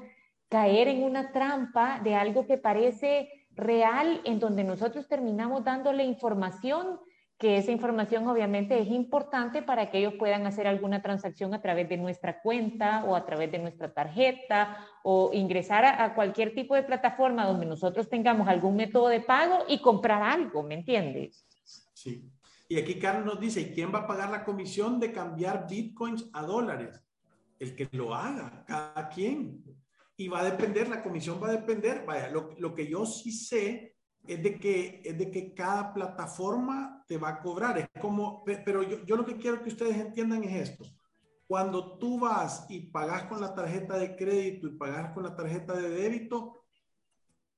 caer 0.50 0.90
en 0.90 1.02
una 1.02 1.32
trampa 1.32 2.02
de 2.04 2.14
algo 2.14 2.46
que 2.46 2.58
parece 2.58 3.43
real 3.56 4.22
en 4.24 4.40
donde 4.40 4.64
nosotros 4.64 5.08
terminamos 5.08 5.64
dándole 5.64 6.04
información, 6.04 7.00
que 7.38 7.58
esa 7.58 7.72
información 7.72 8.28
obviamente 8.28 8.80
es 8.80 8.88
importante 8.88 9.62
para 9.62 9.90
que 9.90 10.00
ellos 10.00 10.14
puedan 10.18 10.46
hacer 10.46 10.68
alguna 10.68 11.02
transacción 11.02 11.54
a 11.54 11.62
través 11.62 11.90
de 11.90 11.98
nuestra 11.98 12.42
cuenta 12.42 13.04
o 13.06 13.16
a 13.16 13.26
través 13.26 13.52
de 13.52 13.60
nuestra 13.60 13.94
tarjeta 13.94 14.78
o 15.04 15.32
ingresar 15.34 15.84
a, 15.84 16.16
cualquier 16.16 16.54
tipo 16.54 16.76
de 16.76 16.84
plataforma 16.84 17.46
donde 17.46 17.66
nosotros 17.66 18.10
tengamos 18.10 18.48
algún 18.48 18.76
método 18.76 19.10
de 19.10 19.20
pago 19.20 19.66
y 19.68 19.82
comprar 19.82 20.22
algo, 20.22 20.64
¿me 20.64 20.76
entiendes? 20.76 21.46
Sí. 21.94 22.30
Y 22.70 22.80
aquí 22.80 22.98
Carlos 22.98 23.26
nos 23.26 23.40
dice, 23.40 23.74
¿quién 23.74 23.94
va 23.94 24.00
a 24.00 24.08
pagar 24.08 24.30
la 24.32 24.46
comisión 24.46 25.00
de 25.00 25.12
cambiar 25.12 25.68
bitcoins 25.68 26.30
a 26.34 26.44
dólares? 26.44 27.02
El 27.60 27.76
que 27.76 27.90
lo 27.92 28.16
haga, 28.16 28.64
cada 28.66 29.10
quien 29.10 29.64
y 30.16 30.28
va 30.28 30.42
a 30.42 30.52
depender, 30.52 30.88
la 30.88 31.02
comisión 31.02 31.42
va 31.42 31.50
a 31.50 31.54
depender, 31.54 32.06
vaya, 32.06 32.30
lo, 32.30 32.52
lo, 32.58 32.74
que 32.76 32.88
yo 32.88 33.06
sí 33.06 33.32
sé 33.32 33.96
es 34.26 34.44
de, 34.44 34.60
que, 34.60 35.02
es 35.04 35.18
de 35.18 35.32
que 35.32 35.54
cada 35.54 35.94
plataforma 35.94 37.04
te 37.08 37.18
va 37.18 37.30
a 37.30 37.40
cobrar, 37.42 37.78
es 37.80 37.88
como, 38.00 38.44
pero 38.46 38.84
yo, 38.84 39.04
yo 39.06 39.16
lo 39.16 39.26
que 39.26 39.38
quiero 39.38 39.62
que 39.62 39.70
ustedes 39.70 39.98
entiendan 39.98 40.44
es 40.44 40.70
esto, 40.70 40.86
cuando 41.48 41.98
tú 41.98 42.20
vas 42.20 42.66
y 42.70 42.92
pagas 42.92 43.26
con 43.26 43.42
la 43.42 43.54
tarjeta 43.54 43.98
de 43.98 44.16
crédito 44.16 44.68
y 44.68 44.78
pagas 44.78 45.14
con 45.14 45.24
la 45.24 45.36
tarjeta 45.36 45.74
de 45.74 45.90
débito, 45.90 46.64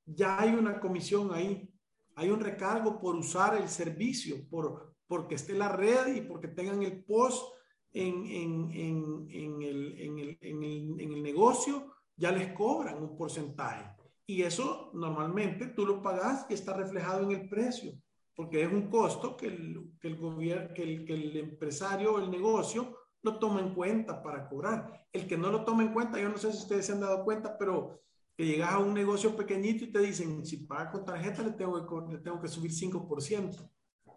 ya 0.06 0.40
hay 0.40 0.54
una 0.54 0.80
comisión 0.80 1.34
ahí, 1.34 1.70
hay 2.16 2.30
un 2.30 2.40
recargo 2.40 3.00
por 3.00 3.16
usar 3.16 3.56
el 3.56 3.68
servicio, 3.68 4.48
por, 4.50 4.96
porque 5.08 5.36
esté 5.36 5.54
la 5.54 5.70
red 5.70 6.16
y 6.16 6.22
porque 6.22 6.48
tengan 6.48 6.82
el 6.84 7.04
post 7.04 7.54
en, 7.92 8.26
en, 8.26 8.72
en, 8.72 9.28
en 9.30 9.62
el, 9.62 9.98
el, 10.00 10.38
el, 10.42 11.00
el 11.00 11.24
negocio 11.24 11.95
ya 12.18 12.32
les 12.32 12.54
cobran 12.54 13.02
un 13.02 13.18
porcentaje. 13.18 13.96
Y 14.28 14.42
eso 14.42 14.90
normalmente 14.94 15.68
tú 15.68 15.86
lo 15.86 16.02
pagas 16.02 16.48
y 16.50 16.54
está 16.54 16.74
reflejado 16.74 17.24
en 17.24 17.32
el 17.32 17.50
precio, 17.50 17.94
porque 18.36 18.64
es 18.64 18.72
un 18.72 18.90
costo 18.90 19.38
que 19.38 19.48
el, 19.48 19.92
que 20.00 20.08
el 20.08 20.18
gobierno, 20.18 20.74
que 20.74 20.84
el, 20.84 21.06
que 21.06 21.14
el 21.14 21.38
empresario 21.38 22.16
o 22.16 22.20
el 22.20 22.32
negocio 22.32 22.98
lo 23.22 23.38
toma 23.38 23.60
en 23.60 23.74
cuenta 23.74 24.22
para 24.22 24.48
cobrar. 24.48 25.08
El 25.12 25.28
que 25.28 25.38
no 25.38 25.52
lo 25.52 25.64
toma 25.64 25.84
en 25.84 25.94
cuenta, 25.94 26.20
yo 26.20 26.30
no 26.30 26.38
sé 26.38 26.52
si 26.52 26.60
ustedes 26.60 26.86
se 26.86 26.94
han 26.94 27.02
dado 27.02 27.24
cuenta, 27.24 27.58
pero 27.58 28.02
que 28.36 28.46
llegas 28.46 28.74
a 28.74 28.80
un 28.80 28.94
negocio 28.94 29.36
pequeñito 29.36 29.86
y 29.86 29.92
te 29.92 30.00
dicen, 30.00 30.46
si 30.46 30.58
paga 30.58 30.92
con 30.92 31.06
tarjeta 31.06 31.44
le 31.44 31.52
tengo 31.52 31.86
que, 31.86 32.14
le 32.14 32.20
tengo 32.20 32.42
que 32.42 32.48
subir 32.48 32.72
5% 32.72 33.70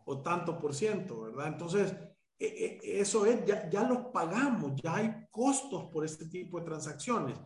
o 0.04 0.22
tanto 0.22 0.58
por 0.58 0.74
ciento, 0.74 1.20
¿verdad? 1.20 1.48
Entonces, 1.48 1.94
e, 2.38 2.80
e, 2.82 3.00
eso 3.00 3.26
es, 3.26 3.44
ya, 3.44 3.68
ya 3.68 3.82
los 3.82 4.06
pagamos, 4.06 4.80
ya 4.82 4.96
hay 4.96 5.26
costos 5.30 5.84
por 5.92 6.04
este 6.04 6.26
tipo 6.26 6.58
de 6.58 6.66
transacciones 6.66 7.38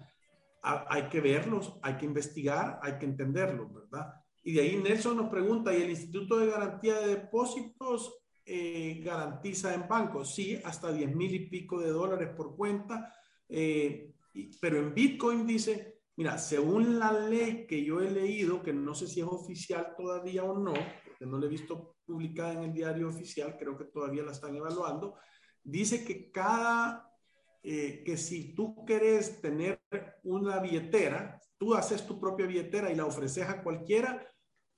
hay 0.63 1.09
que 1.09 1.21
verlos, 1.21 1.79
hay 1.83 1.97
que 1.97 2.07
investigar, 2.07 2.79
hay 2.83 2.99
que 2.99 3.07
entenderlos, 3.07 3.73
¿verdad? 3.73 4.15
Y 4.45 4.53
de 4.53 4.63
ahí 4.63 4.77
Nelson 4.77 5.17
nos 5.17 5.29
pregunta, 5.29 5.77
¿y 5.77 5.83
el 5.83 5.91
Instituto 5.91 6.39
de 6.39 6.47
Garantía 6.47 7.01
de 7.01 7.09
Depósitos 7.09 8.17
eh, 8.45 9.01
garantiza 9.05 9.75
en 9.75 9.89
bancos? 9.89 10.35
Sí, 10.35 10.61
hasta 10.65 10.93
10 10.93 11.15
mil 11.15 11.35
y 11.35 11.49
pico 11.49 11.81
de 11.81 11.91
dólares 11.91 12.31
por 12.37 12.57
cuenta, 12.57 13.13
eh, 13.49 14.13
pero 14.61 14.79
en 14.79 14.95
Bitcoin 14.95 15.47
dice, 15.47 16.01
mira, 16.17 16.39
según 16.39 16.99
la 16.99 17.13
ley 17.13 17.67
que 17.67 17.85
yo 17.85 18.01
he 18.01 18.11
leído, 18.11 18.63
que 18.63 18.73
no 18.73 18.95
sé 18.95 19.07
si 19.07 19.21
es 19.21 19.27
oficial 19.27 19.95
todavía 19.97 20.45
o 20.45 20.59
no, 20.59 20.75
porque 21.05 21.27
no 21.27 21.39
la 21.39 21.47
he 21.47 21.51
visto 21.51 21.97
publicada 22.05 22.55
en 22.55 22.65
el 22.65 22.73
diario 22.73 23.09
oficial, 23.09 23.57
creo 23.59 23.77
que 23.77 23.85
todavía 23.85 24.23
la 24.23 24.33
están 24.33 24.55
evaluando, 24.57 25.17
dice 25.63 26.05
que 26.05 26.31
cada 26.31 27.12
eh, 27.63 28.03
que 28.05 28.17
si 28.17 28.55
tú 28.55 28.85
quieres 28.85 29.41
tener 29.41 29.81
una 30.25 30.59
billetera, 30.59 31.41
tú 31.57 31.75
haces 31.75 32.07
tu 32.07 32.19
propia 32.19 32.47
billetera 32.47 32.91
y 32.91 32.97
la 32.97 33.07
ofreces 33.07 33.49
a 33.49 33.63
cualquiera, 33.63 34.27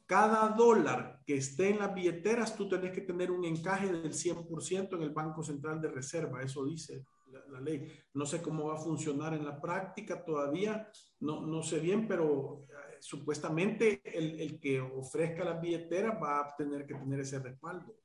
cada 0.07 0.51
dólar 0.51 1.23
que 1.25 1.37
esté 1.37 1.71
en 1.71 1.79
las 1.79 1.95
billeteras, 1.95 2.55
tú 2.55 2.69
tenés 2.69 2.93
que 2.93 3.01
tener 3.01 3.31
un 3.31 3.45
encaje 3.45 3.87
del 3.91 4.13
100% 4.13 4.97
en 4.97 5.03
el 5.03 5.11
Banco 5.11 5.43
Central 5.43 5.81
de 5.81 5.89
Reserva, 5.89 6.43
eso 6.43 6.65
dice 6.67 7.07
la, 7.51 7.61
ley. 7.61 7.89
No 8.13 8.27
sé 8.27 8.43
cómo 8.43 8.67
va 8.67 8.75
a 8.75 8.83
funcionar 8.83 9.33
en 9.33 9.45
la 9.45 9.61
práctica 9.61 10.23
todavía, 10.23 10.91
no, 11.21 11.41
no 11.41 11.63
sé 11.63 11.81
bien, 11.81 12.07
pero 12.07 12.67
eh, 12.69 12.97
supuestamente 13.01 14.03
el, 14.05 14.41
el 14.41 14.61
que 14.61 14.81
ofrezca 14.81 15.45
las 15.45 15.61
billeteras 15.61 16.23
va 16.23 16.41
a 16.41 16.55
tener 16.57 16.87
que 16.87 16.95
tener 16.95 17.21
ese 17.21 17.39
respaldo. 17.39 17.97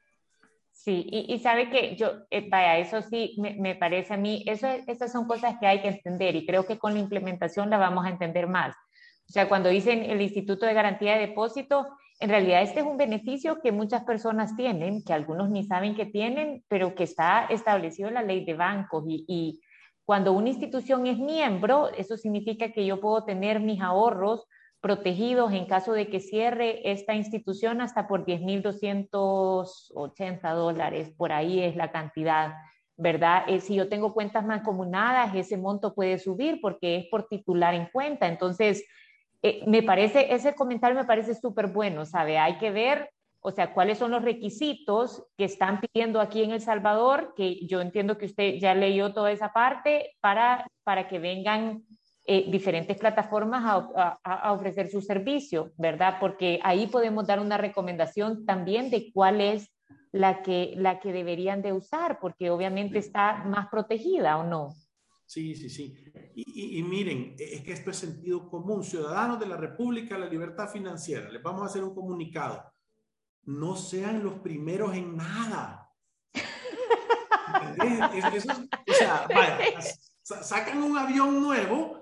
Sí, 0.81 1.05
y, 1.11 1.37
sabe 1.39 1.69
que 1.69 1.97
yo, 1.97 2.09
eh, 2.29 2.47
vaya, 2.49 2.77
eso 2.77 3.01
sí 3.01 3.35
me, 3.37 3.75
parece 3.75 4.13
a 4.13 4.17
mí, 4.17 4.45
eso, 4.47 4.65
esas 4.87 5.11
son 5.11 5.27
cosas 5.27 5.57
que 5.59 5.67
hay 5.67 5.81
que 5.81 5.89
entender 5.89 6.37
y 6.37 6.45
creo 6.45 6.65
que 6.65 6.79
con 6.79 6.93
la 6.93 7.01
implementación 7.01 7.69
la 7.69 7.77
vamos 7.77 8.05
a 8.05 8.09
entender 8.09 8.47
más. 8.47 8.73
O 9.27 9.33
sea, 9.33 9.49
cuando 9.49 9.67
dicen 9.67 10.03
el 10.03 10.21
Instituto 10.21 10.65
de 10.65 10.73
Garantía 10.73 11.15
de 11.15 11.27
Depósito, 11.27 11.85
en 12.21 12.29
realidad 12.29 12.61
este 12.61 12.79
es 12.79 12.85
un 12.85 12.95
beneficio 12.95 13.59
que 13.61 13.73
muchas 13.73 14.05
personas 14.05 14.55
tienen, 14.55 15.03
que 15.03 15.11
algunos 15.11 15.49
ni 15.49 15.65
saben 15.65 15.95
que 15.95 16.05
tienen, 16.05 16.63
pero 16.69 16.95
que 16.95 17.03
está 17.03 17.47
establecido 17.49 18.07
en 18.07 18.13
la 18.13 18.23
ley 18.23 18.45
de 18.45 18.53
bancos 18.53 19.03
y, 19.05 19.25
y 19.27 19.61
cuando 20.05 20.31
una 20.31 20.47
institución 20.47 21.07
es 21.07 21.17
miembro, 21.17 21.89
eso 21.89 22.15
significa 22.15 22.71
que 22.71 22.85
yo 22.85 23.01
puedo 23.01 23.25
tener 23.25 23.59
mis 23.59 23.81
ahorros 23.81 24.47
protegidos 24.81 25.53
en 25.53 25.65
caso 25.65 25.93
de 25.93 26.09
que 26.09 26.19
cierre 26.19 26.91
esta 26.91 27.13
institución 27.13 27.81
hasta 27.81 28.07
por 28.07 28.25
10.280 28.25 30.53
dólares, 30.53 31.13
por 31.17 31.31
ahí 31.33 31.61
es 31.61 31.75
la 31.75 31.91
cantidad, 31.91 32.53
¿verdad? 32.95 33.43
Eh, 33.47 33.59
si 33.59 33.75
yo 33.75 33.89
tengo 33.89 34.13
cuentas 34.13 34.45
mancomunadas, 34.45 35.35
ese 35.35 35.57
monto 35.57 35.93
puede 35.93 36.17
subir 36.17 36.59
porque 36.61 36.95
es 36.97 37.07
por 37.07 37.27
titular 37.27 37.73
en 37.73 37.89
cuenta. 37.91 38.27
Entonces, 38.27 38.85
eh, 39.41 39.63
me 39.67 39.83
parece, 39.83 40.33
ese 40.33 40.55
comentario 40.55 40.97
me 40.97 41.05
parece 41.05 41.35
súper 41.35 41.67
bueno, 41.67 42.05
¿sabe? 42.05 42.37
Hay 42.37 42.57
que 42.57 42.71
ver, 42.71 43.09
o 43.41 43.51
sea, 43.51 43.73
cuáles 43.73 43.97
son 43.97 44.11
los 44.11 44.21
requisitos 44.21 45.25
que 45.37 45.45
están 45.45 45.79
pidiendo 45.81 46.19
aquí 46.21 46.43
en 46.43 46.51
El 46.51 46.61
Salvador, 46.61 47.33
que 47.35 47.65
yo 47.65 47.81
entiendo 47.81 48.17
que 48.17 48.25
usted 48.25 48.55
ya 48.59 48.75
leyó 48.75 49.13
toda 49.13 49.31
esa 49.31 49.53
parte, 49.53 50.15
para, 50.21 50.67
para 50.83 51.07
que 51.07 51.19
vengan 51.19 51.85
eh, 52.31 52.45
diferentes 52.47 52.95
plataformas 52.95 53.63
a, 53.65 54.53
ofrecer 54.53 54.87
su 54.87 55.01
servicio, 55.01 55.73
¿verdad? 55.79 56.17
Porque 56.19 56.59
ahí 56.61 56.85
podemos 56.85 57.25
dar 57.25 57.39
una 57.39 57.57
recomendación 57.57 58.45
también 58.45 58.91
de 58.91 59.11
cuál 59.11 59.41
es 59.41 59.71
la 60.11 60.43
que, 60.43 60.75
la 60.77 60.99
que 60.99 61.11
deberían 61.11 61.63
de 61.63 61.73
usar, 61.73 62.19
porque 62.19 62.51
obviamente 62.51 62.99
está 62.99 63.43
más 63.45 63.67
protegida 63.69 64.37
o 64.37 64.43
no. 64.43 64.75
Sí, 65.25 65.55
sí, 65.55 65.71
sí. 65.71 65.95
Y, 66.35 66.77
y, 66.77 66.83
miren, 66.83 67.35
es 67.39 67.61
que 67.63 67.71
esto 67.71 67.89
es 67.89 67.97
sentido 67.97 68.47
común. 68.47 68.83
Ciudadanos 68.83 69.39
de 69.39 69.47
la 69.47 69.57
República, 69.57 70.15
la 70.15 70.29
libertad 70.29 70.69
financiera, 70.69 71.31
les 71.31 71.41
vamos 71.41 71.63
a 71.63 71.65
hacer 71.65 71.83
un 71.83 71.95
comunicado. 71.95 72.63
No 73.45 73.75
sean 73.75 74.23
los 74.23 74.35
primeros 74.35 74.95
en 74.95 75.17
nada. 75.17 75.89
o 78.87 78.93
sea, 78.93 79.25
vaya, 79.27 79.79
sacan 80.21 80.83
un 80.83 80.95
avión 80.95 81.41
nuevo 81.41 81.98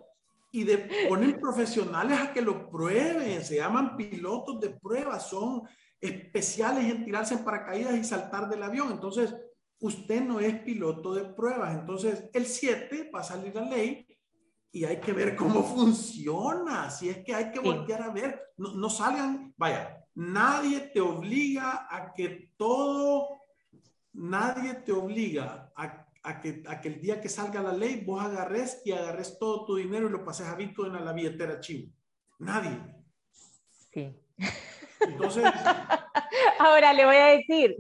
y 0.58 0.64
de, 0.64 0.90
ponen 1.08 1.40
profesionales 1.40 2.20
a 2.20 2.34
que 2.34 2.42
lo 2.42 2.68
prueben, 2.68 3.46
se 3.46 3.58
llaman 3.58 3.96
pilotos 3.96 4.60
de 4.60 4.72
prueba, 4.72 5.20
son 5.20 5.62
especiales 6.02 6.86
en 6.86 7.06
tirarse 7.06 7.36
en 7.36 7.44
paracaídas 7.44 7.96
y 7.96 8.04
saltar 8.04 8.50
del 8.50 8.64
avión. 8.64 8.92
Entonces, 8.92 9.36
usted 9.80 10.24
no 10.24 10.40
es 10.40 10.60
piloto 10.62 11.14
de 11.14 11.26
pruebas. 11.26 11.76
Entonces, 11.76 12.28
el 12.34 12.48
7 12.48 13.12
va 13.14 13.20
a 13.20 13.24
salir 13.24 13.54
la 13.54 13.70
ley 13.70 14.08
y 14.72 14.84
hay 14.84 15.00
que 15.00 15.14
ver 15.14 15.36
cómo 15.36 15.62
funciona. 15.62 16.90
Si 16.90 17.10
es 17.10 17.24
que 17.24 17.36
hay 17.36 17.52
que 17.52 17.60
voltear 17.60 18.02
a 18.02 18.10
ver, 18.10 18.42
no, 18.58 18.74
no 18.74 18.90
salgan, 18.90 19.54
vaya, 19.58 20.04
nadie 20.16 20.90
te 20.92 21.02
obliga 21.02 21.88
a 21.88 22.12
que 22.16 22.50
todo, 22.58 23.28
nadie 24.14 24.74
te 24.74 24.92
obliga 24.92 25.72
a 25.76 26.08
a 26.28 26.42
que, 26.42 26.62
a 26.68 26.82
que 26.82 26.90
el 26.90 27.02
día 27.02 27.22
que 27.22 27.30
salga 27.30 27.62
la 27.62 27.72
ley 27.72 28.04
vos 28.06 28.22
agarres 28.22 28.82
y 28.84 28.92
agarres 28.92 29.40
todo 29.40 29.66
tu 29.66 29.76
dinero 29.78 30.08
y 30.08 30.12
lo 30.12 30.26
pases 30.26 30.48
a 30.48 30.56
Bitcoin 30.56 30.94
a 30.96 31.00
la 31.00 31.14
billetera 31.14 31.60
chivo. 31.62 31.90
Nadie. 32.40 32.78
Sí. 33.94 34.14
Entonces. 35.00 35.44
Ahora 36.60 36.92
le 36.92 37.06
voy 37.06 37.16
a 37.16 37.28
decir, 37.28 37.78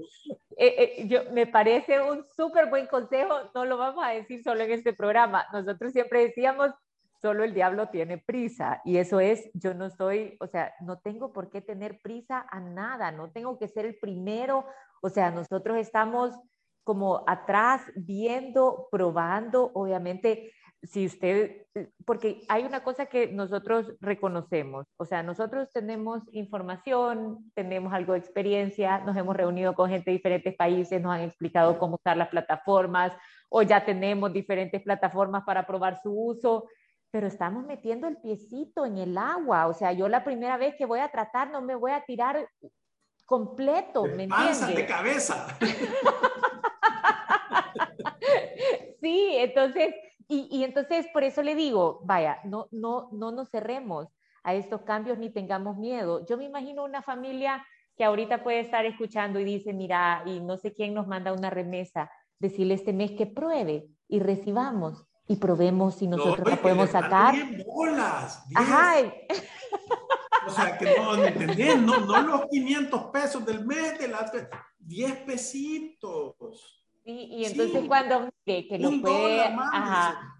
eh, 0.55 0.95
eh, 0.97 1.07
yo, 1.07 1.31
me 1.31 1.45
parece 1.45 1.99
un 2.01 2.25
súper 2.35 2.69
buen 2.69 2.87
consejo, 2.87 3.33
no 3.53 3.65
lo 3.65 3.77
vamos 3.77 4.03
a 4.05 4.11
decir 4.11 4.41
solo 4.43 4.63
en 4.63 4.71
este 4.71 4.93
programa. 4.93 5.45
Nosotros 5.51 5.91
siempre 5.91 6.21
decíamos, 6.21 6.71
solo 7.21 7.43
el 7.43 7.53
diablo 7.53 7.89
tiene 7.89 8.17
prisa. 8.17 8.81
Y 8.85 8.97
eso 8.97 9.19
es, 9.19 9.49
yo 9.53 9.73
no 9.73 9.89
soy, 9.89 10.37
o 10.39 10.47
sea, 10.47 10.73
no 10.81 10.99
tengo 10.99 11.33
por 11.33 11.49
qué 11.49 11.61
tener 11.61 11.99
prisa 12.01 12.45
a 12.49 12.61
nada, 12.61 13.11
no 13.11 13.31
tengo 13.31 13.59
que 13.59 13.67
ser 13.67 13.85
el 13.85 13.97
primero. 13.99 14.65
O 15.01 15.09
sea, 15.09 15.31
nosotros 15.31 15.77
estamos 15.77 16.33
como 16.87 17.25
atrás, 17.27 17.81
viendo, 17.95 18.87
probando, 18.89 19.71
obviamente, 19.73 20.53
si 20.81 21.05
usted, 21.05 21.65
porque 22.05 22.43
hay 22.47 22.63
una 22.63 22.81
cosa 22.81 23.07
que 23.07 23.27
nosotros 23.27 23.91
reconocemos, 23.99 24.87
o 24.95 25.03
sea, 25.03 25.21
nosotros 25.21 25.69
tenemos 25.73 26.23
información, 26.31 27.51
tenemos 27.55 27.91
algo 27.91 28.13
de 28.13 28.19
experiencia, 28.19 28.99
nos 28.99 29.17
hemos 29.17 29.35
reunido 29.35 29.75
con 29.75 29.89
gente 29.89 30.11
de 30.11 30.15
diferentes 30.15 30.55
países, 30.55 31.01
nos 31.01 31.13
han 31.13 31.23
explicado 31.23 31.77
cómo 31.77 31.97
usar 31.97 32.15
las 32.15 32.29
plataformas, 32.29 33.11
o 33.49 33.63
ya 33.63 33.83
tenemos 33.83 34.31
diferentes 34.31 34.81
plataformas 34.81 35.43
para 35.43 35.67
probar 35.67 35.99
su 36.01 36.17
uso, 36.17 36.69
pero 37.11 37.27
estamos 37.27 37.65
metiendo 37.65 38.07
el 38.07 38.15
piecito 38.15 38.85
en 38.85 38.97
el 38.97 39.17
agua, 39.17 39.67
o 39.67 39.73
sea, 39.73 39.91
yo 39.91 40.07
la 40.07 40.23
primera 40.23 40.55
vez 40.55 40.73
que 40.77 40.85
voy 40.85 41.01
a 41.01 41.09
tratar 41.09 41.51
no 41.51 41.61
me 41.61 41.75
voy 41.75 41.91
a 41.91 42.05
tirar 42.05 42.47
completo, 43.25 44.05
¿me 44.05 44.23
entiendes? 44.23 44.73
de 44.73 44.85
cabeza. 44.85 45.47
sí, 49.07 49.37
entonces, 49.37 49.95
y, 50.27 50.63
entonces 50.65 51.07
por 51.13 51.23
eso 51.23 51.41
le 51.41 51.55
digo, 51.55 52.01
vaya, 52.03 52.39
no, 52.43 52.67
no, 52.71 53.07
no 53.13 53.31
nos 53.31 53.49
cerremos 53.49 54.09
a 54.43 54.53
estos 54.53 54.81
cambios 54.81 55.17
ni 55.17 55.29
tengamos 55.29 55.77
miedo. 55.77 56.25
Yo 56.25 56.37
me 56.37 56.43
imagino 56.43 56.83
una 56.83 57.01
familia 57.01 57.65
que 57.95 58.03
ahorita 58.03 58.43
puede 58.43 58.59
estar 58.59 58.85
escuchando 58.85 59.39
y 59.39 59.45
dice, 59.45 59.71
mira, 59.71 60.23
y 60.25 60.41
no 60.41 60.57
sé 60.57 60.73
quién 60.73 60.93
nos 60.93 61.07
manda 61.07 61.31
una 61.31 61.49
remesa, 61.49 62.11
decirle 62.37 62.73
este 62.73 62.91
mes 62.91 63.11
que 63.11 63.25
pruebe 63.25 63.87
y 64.09 64.19
recibamos 64.19 65.05
y 65.25 65.37
probemos 65.37 65.95
si 65.95 66.07
nosotros 66.07 66.47
la 66.47 66.57
podemos 66.57 66.89
sacar. 66.89 67.33
bolas, 67.65 68.43
Ajá. 68.55 68.95
O 70.45 70.49
sea, 70.49 70.77
que 70.77 70.97
no, 70.97 71.15
¿entendés? 71.23 71.81
No, 71.81 71.99
no 71.99 72.21
los 72.21 72.45
500 72.47 73.03
pesos 73.05 73.45
del 73.45 73.65
mes, 73.65 73.99
de 73.99 74.07
las 74.09 74.31
10 74.79 75.15
pesitos. 75.21 76.76
Sí, 77.07 77.29
y 77.31 77.45
entonces 77.45 77.85
cuando 77.87 78.29
mire 78.45 78.67
que 78.67 78.77
lo 78.77 78.91
puede, 79.01 79.55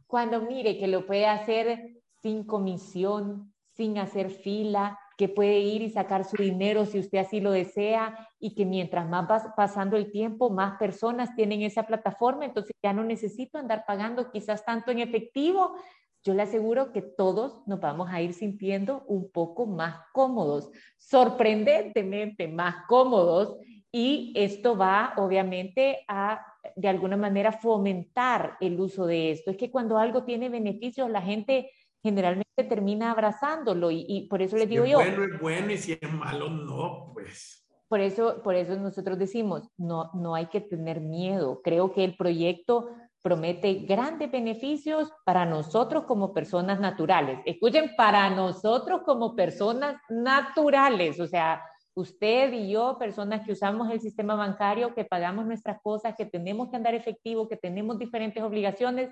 cuando 0.06 0.42
mire 0.42 0.78
que 0.78 0.88
lo 0.88 1.06
puede 1.08 1.26
hacer 1.26 2.02
sin 2.22 2.44
comisión, 2.44 3.54
sin 3.72 3.98
hacer 3.98 4.30
fila, 4.30 5.00
que 5.18 5.30
puede 5.30 5.60
ir 5.60 5.82
y 5.82 5.90
sacar 5.90 6.26
su 6.26 6.36
dinero 6.36 6.86
si 6.86 7.00
usted 7.00 7.20
así 7.20 7.40
lo 7.40 7.52
desea 7.52 8.28
y 8.38 8.54
que 8.54 8.66
mientras 8.66 9.08
más 9.08 9.32
va 9.32 9.56
pasando 9.56 9.96
el 9.96 10.12
tiempo, 10.12 10.50
más 10.50 10.78
personas 10.78 11.34
tienen 11.38 11.62
esa 11.62 11.84
plataforma, 11.84 12.44
entonces 12.44 12.76
ya 12.84 12.92
no 12.92 13.06
necesito 13.06 13.58
andar 13.58 13.86
pagando 13.88 14.30
quizás 14.30 14.66
tanto 14.66 14.92
en 14.92 15.00
efectivo. 15.00 15.74
Yo 16.22 16.34
le 16.34 16.42
aseguro 16.42 16.92
que 16.92 17.02
todos 17.02 17.66
nos 17.66 17.80
vamos 17.80 18.10
a 18.12 18.22
ir 18.22 18.34
sintiendo 18.34 19.06
un 19.08 19.32
poco 19.32 19.68
más 19.68 20.02
cómodos, 20.12 20.70
sorprendentemente 20.98 22.50
más 22.50 22.86
cómodos 22.90 23.56
y 23.98 24.32
esto 24.36 24.78
va 24.78 25.14
obviamente 25.18 26.06
a 26.08 26.46
de 26.76 26.88
alguna 26.88 27.18
manera 27.18 27.52
fomentar 27.52 28.56
el 28.62 28.80
uso 28.80 29.08
de 29.08 29.32
esto. 29.32 29.50
Es 29.50 29.58
que 29.58 29.72
cuando 29.72 29.98
algo 29.98 30.24
tiene 30.24 30.50
beneficios, 30.50 31.10
la 31.10 31.24
gente 31.24 31.72
generalmente 32.04 32.64
termina 32.70 33.10
abrazándolo 33.10 33.90
y, 33.90 34.28
por 34.30 34.44
eso 34.44 34.56
les 34.56 34.70
digo 34.70 34.86
yo. 34.86 35.00
Bueno 35.00 35.24
es 35.24 35.42
bueno 35.42 35.72
y 35.72 35.78
si 35.78 35.94
es 35.94 36.14
malo 36.14 36.48
no, 36.48 37.10
pues. 37.12 37.68
Por 37.88 38.00
eso, 38.00 38.44
por 38.44 38.54
eso 38.54 38.76
nosotros 38.76 39.18
decimos, 39.18 39.68
no, 39.78 40.12
no 40.14 40.36
hay 40.36 40.46
que 40.46 40.62
tener 40.62 41.02
miedo. 41.02 41.62
Creo 41.64 41.92
que 41.92 42.04
el 42.04 42.16
proyecto 42.16 42.92
promete 43.24 43.74
grandes 43.88 44.30
beneficios 44.30 45.12
para 45.26 45.44
nosotros 45.44 46.04
como 46.04 46.36
personas 46.36 46.80
naturales. 46.80 47.40
Escuchen, 47.46 47.96
para 47.98 48.30
nosotros 48.30 49.02
como 49.04 49.36
personas 49.36 49.96
naturales, 50.08 51.20
o 51.20 51.26
sea, 51.26 51.64
usted 51.98 52.54
y 52.54 52.70
yo, 52.70 52.98
personas 53.00 53.44
que 53.44 53.54
usamos 53.54 53.90
el 53.90 54.00
sistema 54.00 54.36
bancario, 54.36 54.94
que 54.94 55.04
pagamos 55.04 55.48
nuestras 55.48 55.82
cosas, 55.82 56.16
que 56.16 56.28
tenemos 56.28 56.70
que 56.70 56.76
andar 56.76 56.94
efectivo, 56.94 57.50
que 57.50 57.58
tenemos 57.58 57.98
diferentes 57.98 58.44
obligaciones, 58.44 59.10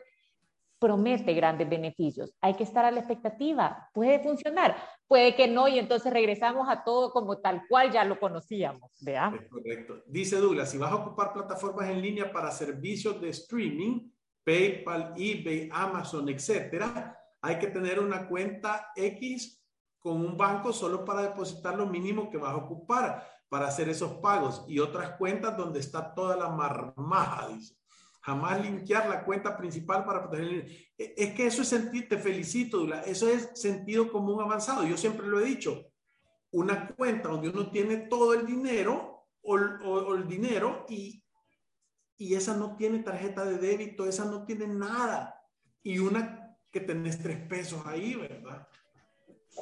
promete 0.77 1.33
grandes 1.33 1.67
beneficios. 1.67 2.35
Hay 2.41 2.53
que 2.53 2.63
estar 2.63 2.85
a 2.85 2.91
la 2.91 2.99
expectativa. 2.99 3.89
Puede 3.91 4.19
funcionar, 4.19 4.75
puede 5.07 5.35
que 5.35 5.47
no, 5.47 5.67
y 5.67 5.79
entonces 5.79 6.13
regresamos 6.13 6.69
a 6.69 6.83
todo 6.83 7.11
como 7.11 7.39
tal 7.39 7.63
cual 7.67 7.91
ya 7.91 8.03
lo 8.03 8.19
conocíamos. 8.19 8.91
¿vea? 9.01 9.33
correcto. 9.49 10.03
Dice 10.05 10.37
Douglas, 10.37 10.69
si 10.69 10.77
vas 10.77 10.91
a 10.91 10.97
ocupar 10.97 11.33
plataformas 11.33 11.89
en 11.89 12.03
línea 12.03 12.31
para 12.31 12.51
servicios 12.51 13.19
de 13.19 13.29
streaming, 13.29 14.11
PayPal, 14.43 15.15
eBay, 15.17 15.69
Amazon, 15.71 16.29
etcétera, 16.29 17.17
hay 17.41 17.57
que 17.57 17.67
tener 17.67 17.99
una 17.99 18.27
cuenta 18.27 18.91
X 18.95 19.64
con 20.05 20.17
un 20.17 20.37
banco 20.37 20.71
solo 20.71 21.03
para 21.03 21.23
depositar 21.23 21.75
lo 21.75 21.87
mínimo 21.87 22.29
que 22.29 22.37
vas 22.37 22.51
a 22.51 22.57
ocupar 22.57 23.27
para 23.49 23.65
hacer 23.65 23.89
esos 23.89 24.13
pagos 24.17 24.63
y 24.67 24.77
otras 24.77 25.17
cuentas 25.17 25.57
donde 25.57 25.79
está 25.79 26.13
toda 26.13 26.37
la 26.37 26.47
marmaja, 26.47 27.47
dice. 27.47 27.75
Jamás 28.21 28.61
limpiar 28.61 29.09
la 29.09 29.25
cuenta 29.25 29.57
principal 29.57 30.05
para 30.05 30.29
proteger. 30.29 30.69
E, 30.95 31.15
es 31.17 31.33
que 31.33 31.47
eso 31.47 31.63
es 31.63 31.69
sentir, 31.69 32.07
te 32.07 32.19
felicito, 32.19 32.77
Dula, 32.77 33.01
eso 33.01 33.27
es 33.27 33.49
sentido 33.55 34.11
común 34.11 34.39
avanzado. 34.43 34.83
Yo 34.83 34.95
siempre 34.95 35.25
lo 35.25 35.39
he 35.39 35.45
dicho, 35.45 35.91
una 36.51 36.87
cuenta 36.89 37.29
donde 37.29 37.49
uno 37.49 37.71
tiene 37.71 37.97
todo 37.97 38.35
el 38.35 38.45
dinero 38.45 39.25
o, 39.41 39.55
o 39.55 40.13
el 40.13 40.27
dinero 40.27 40.85
y, 40.87 41.23
y 42.15 42.35
esa 42.35 42.55
no 42.55 42.75
tiene 42.75 42.99
tarjeta 42.99 43.43
de 43.43 43.57
débito, 43.57 44.05
esa 44.05 44.25
no 44.25 44.45
tiene 44.45 44.67
nada. 44.67 45.41
Y 45.81 45.97
una 45.97 46.55
que 46.69 46.81
tenés 46.81 47.19
tres 47.23 47.39
pesos 47.47 47.83
ahí, 47.87 48.13
¿verdad? 48.13 48.67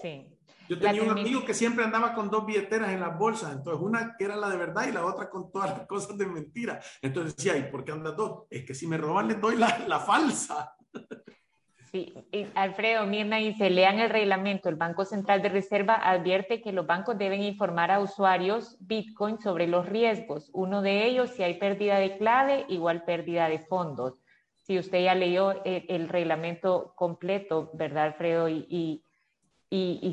Sí. 0.01 0.32
Yo 0.69 0.79
tenía 0.79 1.03
un 1.03 1.09
amigo 1.09 1.43
que 1.43 1.53
siempre 1.53 1.83
andaba 1.83 2.13
con 2.13 2.29
dos 2.29 2.45
billeteras 2.45 2.91
en 2.91 2.99
las 2.99 3.17
bolsas, 3.17 3.51
entonces 3.51 3.81
una 3.81 4.15
que 4.17 4.25
era 4.25 4.35
la 4.35 4.49
de 4.49 4.57
verdad 4.57 4.87
y 4.87 4.91
la 4.91 5.05
otra 5.05 5.29
con 5.29 5.51
todas 5.51 5.77
las 5.77 5.87
cosas 5.87 6.17
de 6.17 6.25
mentira. 6.25 6.79
Entonces 7.01 7.35
decía, 7.35 7.57
¿y 7.57 7.71
por 7.71 7.83
qué 7.83 7.91
andas 7.91 8.15
dos? 8.15 8.43
Es 8.49 8.65
que 8.65 8.73
si 8.73 8.87
me 8.87 8.97
roban 8.97 9.27
les 9.27 9.39
doy 9.39 9.57
la, 9.57 9.85
la 9.87 9.99
falsa. 9.99 10.75
Sí, 11.93 12.11
Alfredo 12.55 13.05
Mirna 13.05 13.37
dice, 13.37 13.69
lean 13.69 13.99
el 13.99 14.09
reglamento. 14.09 14.67
El 14.67 14.77
Banco 14.77 15.05
Central 15.05 15.43
de 15.43 15.49
Reserva 15.49 15.93
advierte 15.93 16.59
que 16.59 16.71
los 16.71 16.87
bancos 16.87 17.19
deben 17.19 17.43
informar 17.43 17.91
a 17.91 17.99
usuarios 17.99 18.77
Bitcoin 18.79 19.37
sobre 19.37 19.67
los 19.67 19.85
riesgos. 19.85 20.49
Uno 20.53 20.81
de 20.81 21.05
ellos, 21.05 21.29
si 21.29 21.43
hay 21.43 21.59
pérdida 21.59 21.99
de 21.99 22.17
clave, 22.17 22.65
igual 22.67 23.05
pérdida 23.05 23.47
de 23.47 23.59
fondos. 23.59 24.23
Si 24.63 24.79
usted 24.79 25.03
ya 25.03 25.13
leyó 25.13 25.63
el, 25.65 26.09
reglamento 26.09 26.93
completo, 26.95 27.69
¿verdad, 27.75 28.05
Alfredo? 28.05 28.49
Y, 28.49 28.65
y, 28.69 29.05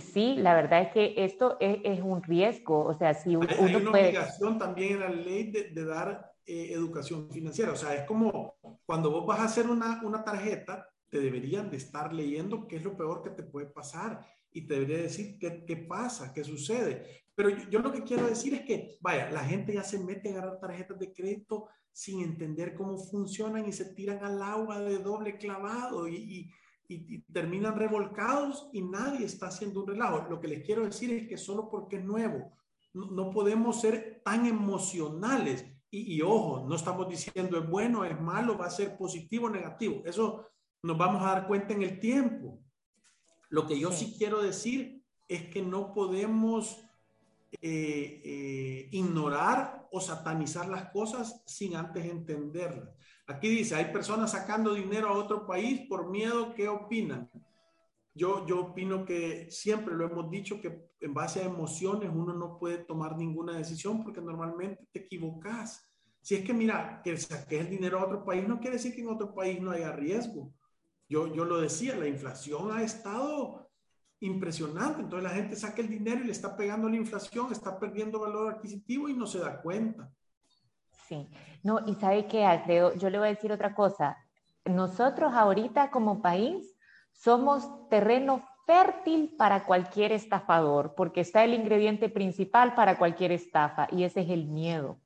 sí, 0.01 0.37
la 0.37 0.55
verdad 0.55 0.83
es 0.83 0.93
que 0.93 1.15
esto 1.17 1.57
es, 1.61 2.01
un 2.01 2.23
riesgo. 2.23 2.85
O 2.85 2.95
sea, 2.95 3.15
si 3.15 3.37
uno 3.37 3.47
hay, 3.49 3.75
una 3.75 3.91
obligación 3.91 4.59
también 4.59 4.95
en 4.95 5.01
la 5.01 5.11
ley 5.11 5.51
de, 5.51 5.85
dar 5.85 6.33
eh, 6.47 6.73
educación 6.73 7.29
financiera. 7.31 7.73
O 7.73 7.77
sea, 7.77 7.95
es 7.95 8.05
como 8.05 8.55
cuando 8.87 9.11
vos 9.11 9.27
vas 9.27 9.41
a 9.41 9.45
hacer 9.45 9.67
una, 9.67 10.01
una 10.03 10.25
tarjeta, 10.25 10.89
te 11.09 11.21
deberían 11.21 11.71
de 11.71 11.77
estar 11.77 12.13
leyendo 12.13 12.67
qué 12.67 12.77
es 12.77 12.85
lo 12.85 12.97
peor 12.97 13.23
que 13.23 13.31
te 13.31 13.43
puede 13.43 13.67
pasar 13.67 14.25
y 14.53 14.67
te 14.67 14.75
debería 14.75 14.99
decir 14.99 15.39
qué, 15.39 15.65
qué 15.67 15.77
pasa, 15.77 16.33
qué 16.33 16.43
sucede. 16.45 17.25
Pero 17.35 17.51
yo, 17.71 17.81
lo 17.81 17.93
que 17.93 18.03
quiero 18.03 18.27
decir 18.27 18.55
es 18.55 18.63
que, 18.63 18.99
vaya, 19.01 19.31
la 19.31 19.45
gente 19.45 19.75
ya 19.75 19.83
se 19.83 19.99
mete 19.99 20.29
a 20.29 20.33
agarrar 20.33 20.61
tarjetas 20.61 20.99
de 20.99 21.13
crédito 21.13 21.69
sin 21.93 22.23
entender 22.23 22.75
cómo 22.75 22.99
funcionan 22.99 23.69
y 23.69 23.73
se 23.73 23.95
tiran 23.95 24.25
al 24.25 24.43
agua 24.43 24.79
de 24.81 24.99
doble 24.99 25.39
clavado 25.39 26.07
y, 26.07 26.17
y, 26.17 26.51
y, 26.91 27.21
terminan 27.33 27.77
revolcados 27.77 28.69
y 28.73 28.83
nadie 28.83 29.25
está 29.25 29.47
haciendo 29.47 29.81
un 29.81 29.87
relajo. 29.87 30.27
Lo 30.29 30.41
que 30.41 30.49
les 30.49 30.65
quiero 30.65 30.85
decir 30.85 31.13
es 31.13 31.29
que 31.29 31.37
solo 31.37 31.71
porque 31.71 31.97
es 31.97 32.05
nuevo, 32.05 32.53
no, 32.93 33.07
no 33.11 33.31
podemos 33.31 33.81
ser 33.81 34.21
tan 34.25 34.47
emocionales. 34.47 35.65
Y, 35.91 36.17
y, 36.17 36.23
ojo, 36.23 36.67
no 36.69 36.75
estamos 36.75 37.09
diciendo 37.09 37.59
es 37.59 37.69
bueno, 37.69 38.05
es 38.05 38.21
malo, 38.21 38.59
va 38.59 38.67
a 38.67 38.71
ser 38.71 38.97
positivo 38.97 39.47
o 39.47 39.51
negativo. 39.51 40.03
Eso 40.05 40.47
nos 40.83 40.99
vamos 40.99 41.23
a 41.23 41.27
dar 41.27 41.47
cuenta 41.47 41.75
en 41.75 41.83
el 41.83 42.01
tiempo. 42.01 42.59
Lo 43.49 43.67
que 43.67 43.79
yo 43.79 43.93
sí, 43.93 44.15
quiero 44.17 44.43
decir 44.43 45.05
es 45.29 45.49
que 45.49 45.63
no 45.63 45.93
podemos 45.93 46.85
eh, 47.63 48.23
eh, 48.25 48.89
ignorar 48.93 49.89
o 49.93 50.01
satanizar 50.01 50.69
las 50.69 50.91
cosas 50.91 51.43
sin 51.47 51.77
antes 51.77 52.05
entenderlas. 52.05 52.91
Aquí 53.31 53.49
dice, 53.49 53.77
hay 53.77 53.93
personas 53.93 54.33
sacando 54.33 54.75
dinero 54.75 55.09
a 55.09 55.13
otro 55.13 55.47
país 55.47 55.83
por 55.89 56.11
miedo, 56.11 56.53
¿qué 56.53 56.69
opinan? 56.69 57.31
Yo, 58.13 58.45
yo 58.45 58.61
opino 58.61 59.05
que 59.05 59.49
siempre 59.53 59.95
lo 59.95 60.05
hemos 60.07 60.29
dicho 60.33 60.61
que 60.61 60.91
en 60.99 61.15
base 61.15 61.41
a 61.41 61.45
emociones 61.45 62.11
uno 62.13 62.33
no 62.35 62.59
puede 62.59 62.79
tomar 62.79 63.17
ninguna 63.17 63.57
decisión 63.57 64.03
porque 64.03 64.21
normalmente 64.21 64.85
te 64.93 65.01
equivocas. 65.01 65.89
Si 66.21 66.35
es 66.35 66.45
que 66.45 66.53
mira, 66.53 67.01
que 67.05 67.17
saques 67.17 67.61
el 67.61 67.71
dinero 67.71 68.01
a 68.01 68.07
otro 68.07 68.25
país 68.25 68.47
no 68.49 68.59
quiere 68.59 68.77
decir 68.77 68.97
que 68.97 69.03
en 69.03 69.11
otro 69.11 69.33
país 69.33 69.61
no 69.61 69.71
haya 69.71 69.93
riesgo. 69.93 70.53
Yo, 71.09 71.33
yo 71.33 71.45
lo 71.45 71.61
decía, 71.61 71.95
la 71.95 72.09
inflación 72.09 72.73
ha 72.73 72.83
estado 72.83 73.71
impresionante. 74.19 75.03
Entonces 75.03 75.31
la 75.31 75.37
gente 75.37 75.55
saca 75.55 75.81
el 75.81 75.89
dinero 75.89 76.23
y 76.23 76.27
le 76.27 76.33
está 76.33 76.57
pegando 76.57 76.89
la 76.89 76.97
inflación, 76.97 77.53
está 77.53 77.79
perdiendo 77.79 78.19
valor 78.19 78.53
adquisitivo 78.53 79.09
y 79.09 79.15
no 79.15 79.27
se 79.29 79.39
da 79.39 79.63
cuenta. 79.63 80.13
No, 81.63 81.81
y 81.87 81.95
sabe 81.95 82.27
qué, 82.27 82.45
Alfredo, 82.45 82.95
yo 82.95 83.11
le 83.11 83.19
voy 83.19 83.29
a 83.29 83.31
decir 83.31 83.53
otra 83.53 83.75
cosa. 83.75 84.17
Nosotros 84.65 85.33
ahorita 85.35 85.91
como 85.91 86.23
país 86.23 86.77
somos 87.13 87.89
terreno 87.89 88.43
fértil 88.67 89.35
para 89.37 89.65
cualquier 89.65 90.13
estafador, 90.13 90.95
porque 90.95 91.21
está 91.21 91.45
el 91.45 91.55
ingrediente 91.55 92.09
principal 92.09 92.75
para 92.75 92.99
cualquier 92.99 93.33
estafa 93.33 93.89
y 93.91 94.05
ese 94.05 94.21
es 94.21 94.31
el 94.31 94.47
miedo. 94.47 95.01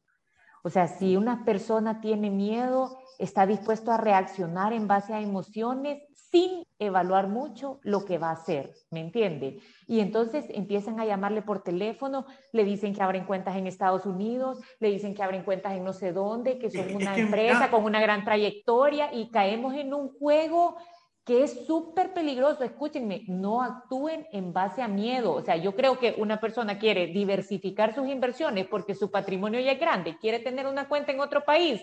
O 0.62 0.70
sea, 0.70 0.86
si 0.86 1.16
una 1.16 1.44
persona 1.44 2.00
tiene 2.00 2.30
miedo, 2.30 2.98
está 3.18 3.46
dispuesto 3.46 3.92
a 3.92 3.96
reaccionar 3.96 4.72
en 4.72 4.86
base 4.86 5.12
a 5.14 5.20
emociones 5.20 6.02
sin 6.34 6.66
evaluar 6.80 7.28
mucho 7.28 7.78
lo 7.84 8.04
que 8.04 8.18
va 8.18 8.30
a 8.30 8.32
hacer, 8.32 8.74
¿me 8.90 8.98
entiende? 8.98 9.60
Y 9.86 10.00
entonces 10.00 10.46
empiezan 10.48 10.98
a 10.98 11.06
llamarle 11.06 11.42
por 11.42 11.62
teléfono, 11.62 12.26
le 12.50 12.64
dicen 12.64 12.92
que 12.92 13.02
abren 13.04 13.24
cuentas 13.24 13.54
en 13.54 13.68
Estados 13.68 14.04
Unidos, 14.04 14.58
le 14.80 14.90
dicen 14.90 15.14
que 15.14 15.22
abren 15.22 15.44
cuentas 15.44 15.74
en 15.74 15.84
no 15.84 15.92
sé 15.92 16.12
dónde, 16.12 16.58
que 16.58 16.72
son 16.72 16.92
una 16.92 17.16
empresa 17.16 17.70
con 17.70 17.84
una 17.84 18.00
gran 18.00 18.24
trayectoria 18.24 19.14
y 19.14 19.30
caemos 19.30 19.74
en 19.74 19.94
un 19.94 20.08
juego 20.08 20.76
que 21.24 21.44
es 21.44 21.66
súper 21.68 22.12
peligroso. 22.12 22.64
Escúchenme, 22.64 23.22
no 23.28 23.62
actúen 23.62 24.26
en 24.32 24.52
base 24.52 24.82
a 24.82 24.88
miedo. 24.88 25.34
O 25.34 25.40
sea, 25.40 25.54
yo 25.54 25.76
creo 25.76 26.00
que 26.00 26.16
una 26.18 26.40
persona 26.40 26.80
quiere 26.80 27.06
diversificar 27.06 27.94
sus 27.94 28.08
inversiones 28.08 28.66
porque 28.66 28.96
su 28.96 29.08
patrimonio 29.08 29.60
ya 29.60 29.70
es 29.70 29.78
grande, 29.78 30.18
quiere 30.18 30.40
tener 30.40 30.66
una 30.66 30.88
cuenta 30.88 31.12
en 31.12 31.20
otro 31.20 31.44
país. 31.44 31.80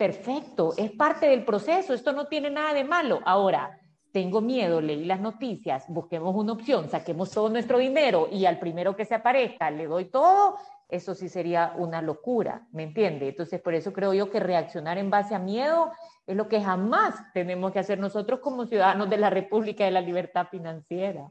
Perfecto, 0.00 0.72
es 0.78 0.92
parte 0.92 1.26
del 1.26 1.44
proceso, 1.44 1.92
esto 1.92 2.14
no 2.14 2.26
tiene 2.26 2.48
nada 2.48 2.72
de 2.72 2.84
malo. 2.84 3.20
Ahora, 3.22 3.78
tengo 4.12 4.40
miedo, 4.40 4.80
leí 4.80 5.04
las 5.04 5.20
noticias, 5.20 5.84
busquemos 5.88 6.34
una 6.34 6.54
opción, 6.54 6.88
saquemos 6.88 7.30
todo 7.30 7.50
nuestro 7.50 7.76
dinero 7.76 8.26
y 8.32 8.46
al 8.46 8.58
primero 8.58 8.96
que 8.96 9.04
se 9.04 9.14
aparezca 9.14 9.70
le 9.70 9.86
doy 9.86 10.06
todo, 10.06 10.56
eso 10.88 11.14
sí 11.14 11.28
sería 11.28 11.74
una 11.76 12.00
locura, 12.00 12.66
¿me 12.72 12.84
entiende? 12.84 13.28
Entonces, 13.28 13.60
por 13.60 13.74
eso 13.74 13.92
creo 13.92 14.14
yo 14.14 14.30
que 14.30 14.40
reaccionar 14.40 14.96
en 14.96 15.10
base 15.10 15.34
a 15.34 15.38
miedo 15.38 15.92
es 16.26 16.34
lo 16.34 16.48
que 16.48 16.62
jamás 16.62 17.16
tenemos 17.34 17.70
que 17.70 17.80
hacer 17.80 17.98
nosotros 17.98 18.40
como 18.40 18.64
ciudadanos 18.64 19.10
de 19.10 19.18
la 19.18 19.28
República 19.28 19.84
de 19.84 19.90
la 19.90 20.00
Libertad 20.00 20.46
Financiera. 20.50 21.30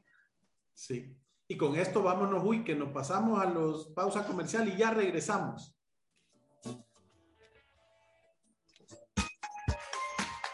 Sí. 0.75 1.17
Y 1.47 1.57
con 1.57 1.75
esto 1.75 2.03
vámonos, 2.03 2.43
uy, 2.45 2.63
que 2.63 2.75
nos 2.75 2.89
pasamos 2.89 3.41
a 3.41 3.45
los 3.45 3.87
pausa 3.95 4.27
comercial 4.27 4.67
y 4.67 4.77
ya 4.77 4.91
regresamos. 4.91 5.78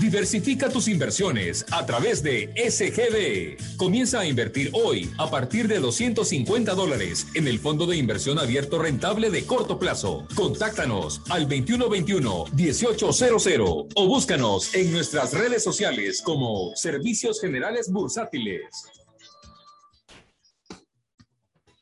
Diversifica 0.00 0.70
tus 0.70 0.88
inversiones 0.88 1.66
a 1.70 1.84
través 1.84 2.22
de 2.22 2.50
SGB. 2.56 3.58
Comienza 3.76 4.20
a 4.20 4.26
invertir 4.26 4.70
hoy 4.72 5.12
a 5.18 5.30
partir 5.30 5.68
de 5.68 5.80
250 5.80 6.74
dólares 6.74 7.26
en 7.34 7.46
el 7.46 7.58
Fondo 7.58 7.84
de 7.84 7.98
Inversión 7.98 8.38
Abierto 8.38 8.78
Rentable 8.78 9.28
de 9.28 9.44
corto 9.44 9.78
plazo. 9.78 10.26
Contáctanos 10.34 11.20
al 11.28 11.46
2121-1800 11.46 13.88
o 13.94 14.06
búscanos 14.06 14.74
en 14.74 14.92
nuestras 14.92 15.34
redes 15.34 15.62
sociales 15.62 16.22
como 16.22 16.74
Servicios 16.74 17.38
Generales 17.38 17.92
Bursátiles. 17.92 18.62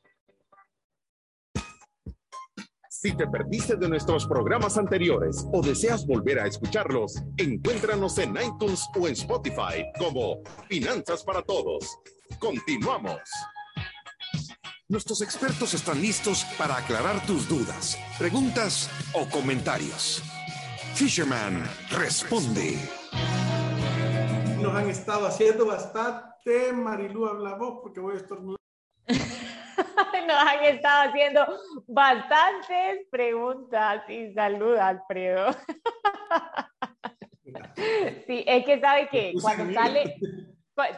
Si 3.01 3.17
te 3.17 3.29
perdiste 3.29 3.77
de 3.77 3.89
nuestros 3.89 4.27
programas 4.27 4.77
anteriores 4.77 5.47
o 5.53 5.63
deseas 5.63 6.05
volver 6.05 6.41
a 6.41 6.49
escucharlos, 6.49 7.23
encuéntranos 7.37 8.19
en 8.19 8.35
iTunes 8.37 8.89
o 8.99 9.07
en 9.07 9.13
Spotify 9.13 9.85
como 9.97 10.43
Finanzas 10.69 11.23
para 11.23 11.41
Todos. 11.43 11.97
Continuamos. 12.41 13.21
Nuestros 14.89 15.23
expertos 15.23 15.75
están 15.75 16.03
listos 16.03 16.45
para 16.59 16.77
aclarar 16.77 17.25
tus 17.25 17.49
dudas, 17.49 17.97
preguntas 18.19 18.91
o 19.13 19.29
comentarios. 19.31 20.21
Fisherman 20.97 21.63
responde. 21.91 22.81
Nos 24.61 24.75
han 24.75 24.91
estado 24.91 25.29
haciendo 25.29 25.67
bastante. 25.67 26.73
Marilu, 26.73 27.27
habla 27.27 27.55
vos 27.55 27.79
porque 27.81 28.01
voy 28.01 28.15
a 28.15 28.17
estornudar. 28.17 28.59
Nos 30.27 30.37
han 30.37 30.65
estado 30.65 31.09
haciendo 31.09 31.47
bastantes 31.87 33.07
preguntas 33.11 34.09
y 34.09 34.33
salud, 34.33 34.77
Alfredo. 34.77 35.51
Sí, 38.27 38.45
es 38.47 38.65
que 38.67 38.79
sabe 38.79 39.09
que 39.09 39.33
cuando 39.41 39.73
sale, 39.73 40.17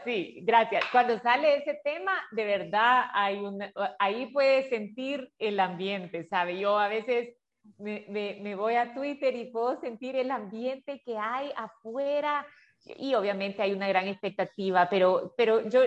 sí, 0.04 0.40
gracias. 0.42 0.84
Cuando 0.90 1.16
sale 1.20 1.58
ese 1.58 1.80
tema, 1.84 2.12
de 2.32 2.44
verdad 2.44 3.04
hay 3.12 3.38
un, 3.38 3.62
ahí 4.00 4.26
puedes 4.32 4.68
sentir 4.68 5.32
el 5.38 5.60
ambiente, 5.60 6.26
¿sabe? 6.28 6.58
Yo 6.58 6.76
a 6.76 6.88
veces 6.88 7.36
me, 7.78 8.04
me, 8.08 8.54
voy 8.56 8.74
a 8.74 8.94
Twitter 8.94 9.36
y 9.36 9.52
puedo 9.52 9.80
sentir 9.80 10.16
el 10.16 10.32
ambiente 10.32 11.00
que 11.04 11.16
hay 11.16 11.52
afuera 11.56 12.44
y 12.96 13.14
obviamente 13.14 13.62
hay 13.62 13.72
una 13.72 13.86
gran 13.86 14.08
expectativa, 14.08 14.88
pero, 14.90 15.34
pero 15.36 15.68
yo, 15.68 15.82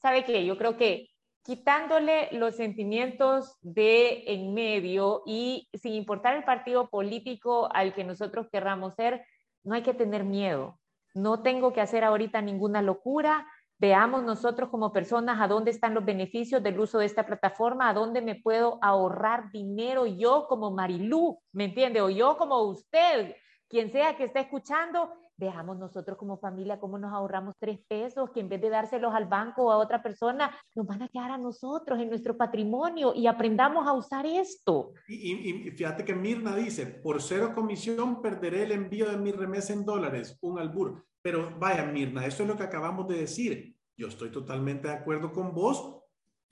¿sabe 0.00 0.24
qué? 0.24 0.44
Yo 0.44 0.56
creo 0.56 0.76
que 0.76 1.08
quitándole 1.46 2.28
los 2.32 2.56
sentimientos 2.56 3.56
de 3.62 4.24
en 4.26 4.52
medio 4.52 5.22
y 5.26 5.68
sin 5.74 5.92
importar 5.94 6.36
el 6.36 6.42
partido 6.42 6.90
político 6.90 7.68
al 7.72 7.94
que 7.94 8.02
nosotros 8.02 8.48
querramos 8.50 8.94
ser, 8.96 9.24
no 9.62 9.76
hay 9.76 9.82
que 9.82 9.94
tener 9.94 10.24
miedo. 10.24 10.80
No 11.14 11.42
tengo 11.42 11.72
que 11.72 11.80
hacer 11.80 12.02
ahorita 12.02 12.42
ninguna 12.42 12.82
locura. 12.82 13.46
Veamos 13.78 14.24
nosotros 14.24 14.70
como 14.70 14.92
personas 14.92 15.40
a 15.40 15.46
dónde 15.46 15.70
están 15.70 15.94
los 15.94 16.04
beneficios 16.04 16.64
del 16.64 16.80
uso 16.80 16.98
de 16.98 17.06
esta 17.06 17.24
plataforma, 17.24 17.88
a 17.88 17.94
dónde 17.94 18.22
me 18.22 18.34
puedo 18.34 18.80
ahorrar 18.82 19.52
dinero 19.52 20.04
yo 20.04 20.46
como 20.48 20.72
Marilú, 20.72 21.38
¿me 21.52 21.66
entiende? 21.66 22.00
O 22.00 22.10
yo 22.10 22.36
como 22.38 22.60
usted, 22.62 23.36
quien 23.68 23.92
sea 23.92 24.16
que 24.16 24.24
esté 24.24 24.40
escuchando, 24.40 25.12
veamos 25.36 25.78
nosotros 25.78 26.16
como 26.16 26.38
familia 26.38 26.80
cómo 26.80 26.98
nos 26.98 27.12
ahorramos 27.12 27.54
tres 27.58 27.78
pesos 27.86 28.30
que 28.30 28.40
en 28.40 28.48
vez 28.48 28.60
de 28.60 28.70
dárselos 28.70 29.14
al 29.14 29.26
banco 29.26 29.64
o 29.64 29.70
a 29.70 29.76
otra 29.76 30.02
persona, 30.02 30.50
nos 30.74 30.86
van 30.86 31.02
a 31.02 31.08
quedar 31.08 31.30
a 31.30 31.38
nosotros 31.38 31.98
en 32.00 32.08
nuestro 32.08 32.36
patrimonio 32.36 33.12
y 33.14 33.26
aprendamos 33.26 33.86
a 33.86 33.92
usar 33.92 34.26
esto. 34.26 34.92
Y, 35.08 35.70
fíjate 35.76 36.04
que 36.04 36.14
Mirna 36.14 36.54
dice, 36.56 36.86
por 36.86 37.20
cero 37.20 37.52
comisión 37.54 38.22
perderé 38.22 38.64
el 38.64 38.72
envío 38.72 39.10
de 39.10 39.18
mi 39.18 39.32
remesa 39.32 39.72
en 39.72 39.84
dólares, 39.84 40.38
un 40.40 40.58
albur. 40.58 41.04
Pero 41.22 41.52
vaya, 41.58 41.84
Mirna, 41.84 42.24
eso 42.24 42.42
es 42.42 42.48
lo 42.48 42.56
que 42.56 42.62
acabamos 42.62 43.06
de 43.08 43.18
decir. 43.18 43.76
Yo 43.96 44.08
estoy 44.08 44.30
totalmente 44.30 44.88
de 44.88 44.94
acuerdo 44.94 45.32
con 45.32 45.54
vos. 45.54 46.00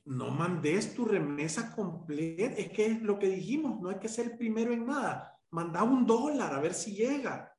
No 0.06 0.30
mandes 0.30 0.94
tu 0.94 1.04
remesa 1.04 1.74
completa. 1.74 2.56
Es 2.56 2.70
que 2.70 2.86
es 2.86 3.02
lo 3.02 3.18
que 3.18 3.28
dijimos, 3.28 3.80
no 3.80 3.88
hay 3.88 3.98
que 3.98 4.08
ser 4.08 4.36
primero 4.36 4.72
en 4.72 4.86
nada. 4.86 5.38
Manda 5.50 5.82
un 5.82 6.06
dólar 6.06 6.52
a 6.52 6.60
ver 6.60 6.74
si 6.74 6.94
llega 6.94 7.53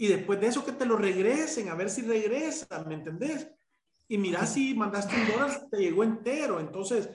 y 0.00 0.06
después 0.06 0.40
de 0.40 0.46
eso 0.46 0.64
que 0.64 0.72
te 0.72 0.86
lo 0.86 0.96
regresen, 0.96 1.68
a 1.68 1.74
ver 1.74 1.90
si 1.90 2.00
regresan, 2.00 2.88
¿me 2.88 2.94
entendés? 2.94 3.50
Y 4.08 4.16
mira 4.16 4.46
si 4.46 4.72
mandaste 4.72 5.14
un 5.14 5.28
dólar, 5.28 5.68
te 5.70 5.76
llegó 5.76 6.02
entero. 6.02 6.58
Entonces, 6.58 7.10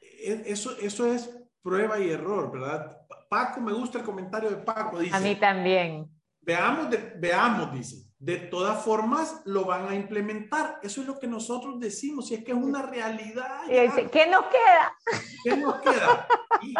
e, 0.00 0.44
eso, 0.46 0.76
eso 0.80 1.12
es 1.12 1.28
prueba 1.60 1.98
y 1.98 2.10
error, 2.10 2.52
¿verdad? 2.52 3.04
Paco, 3.28 3.60
me 3.60 3.72
gusta 3.72 3.98
el 3.98 4.04
comentario 4.04 4.48
de 4.48 4.58
Paco, 4.58 5.00
dice. 5.00 5.16
A 5.16 5.18
mí 5.18 5.34
también. 5.34 6.08
Veamos, 6.40 6.86
veamos, 7.18 7.72
dice. 7.74 8.03
De 8.24 8.38
todas 8.38 8.82
formas, 8.82 9.42
lo 9.44 9.66
van 9.66 9.86
a 9.86 9.94
implementar. 9.94 10.80
Eso 10.82 11.02
es 11.02 11.06
lo 11.06 11.18
que 11.18 11.26
nosotros 11.26 11.78
decimos, 11.78 12.28
si 12.28 12.34
es 12.36 12.42
que 12.42 12.52
es 12.52 12.56
una 12.56 12.80
realidad. 12.80 13.66
¿Qué 13.66 14.26
nos 14.30 14.46
queda? 14.46 14.96
¿Qué 15.44 15.54
nos 15.58 15.74
queda? 15.82 16.26
Y 16.62 16.72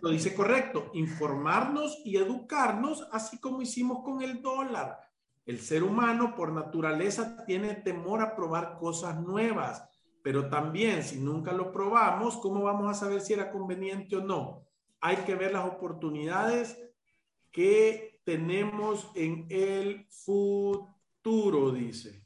lo, 0.00 0.08
dice 0.08 0.34
correcto, 0.34 0.90
informarnos 0.94 2.00
y 2.02 2.16
educarnos, 2.16 3.06
así 3.12 3.38
como 3.38 3.60
hicimos 3.60 4.02
con 4.02 4.22
el 4.22 4.40
dólar. 4.40 4.98
El 5.44 5.60
ser 5.60 5.82
humano, 5.82 6.34
por 6.34 6.50
naturaleza, 6.50 7.44
tiene 7.44 7.74
temor 7.74 8.22
a 8.22 8.34
probar 8.34 8.78
cosas 8.78 9.20
nuevas, 9.20 9.86
pero 10.22 10.48
también 10.48 11.02
si 11.02 11.18
nunca 11.18 11.52
lo 11.52 11.72
probamos, 11.72 12.38
¿cómo 12.38 12.62
vamos 12.62 12.90
a 12.90 12.98
saber 12.98 13.20
si 13.20 13.34
era 13.34 13.50
conveniente 13.50 14.16
o 14.16 14.22
no? 14.22 14.64
Hay 15.02 15.16
que 15.16 15.34
ver 15.34 15.52
las 15.52 15.66
oportunidades 15.66 16.80
que 17.52 18.09
tenemos 18.30 19.10
en 19.16 19.44
el 19.50 20.06
futuro, 20.08 21.72
dice. 21.72 22.22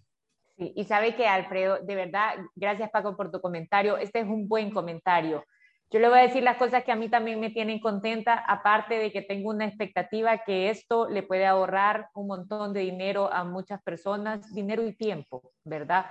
Sí, 0.54 0.70
y 0.76 0.84
sabe 0.84 1.16
que 1.16 1.26
Alfredo, 1.26 1.78
de 1.82 1.94
verdad, 1.94 2.34
gracias 2.54 2.90
Paco 2.90 3.16
por 3.16 3.30
tu 3.30 3.40
comentario. 3.40 3.96
Este 3.96 4.20
es 4.20 4.26
un 4.26 4.46
buen 4.46 4.70
comentario. 4.70 5.42
Yo 5.90 6.00
le 6.00 6.10
voy 6.10 6.18
a 6.18 6.22
decir 6.22 6.42
las 6.42 6.58
cosas 6.58 6.84
que 6.84 6.92
a 6.92 6.96
mí 6.96 7.08
también 7.08 7.40
me 7.40 7.48
tienen 7.48 7.80
contenta, 7.80 8.34
aparte 8.34 8.98
de 8.98 9.12
que 9.12 9.22
tengo 9.22 9.48
una 9.48 9.64
expectativa 9.64 10.44
que 10.44 10.68
esto 10.68 11.08
le 11.08 11.22
puede 11.22 11.46
ahorrar 11.46 12.10
un 12.12 12.26
montón 12.26 12.74
de 12.74 12.80
dinero 12.80 13.32
a 13.32 13.44
muchas 13.44 13.82
personas, 13.82 14.52
dinero 14.52 14.86
y 14.86 14.94
tiempo, 14.94 15.54
¿verdad? 15.64 16.04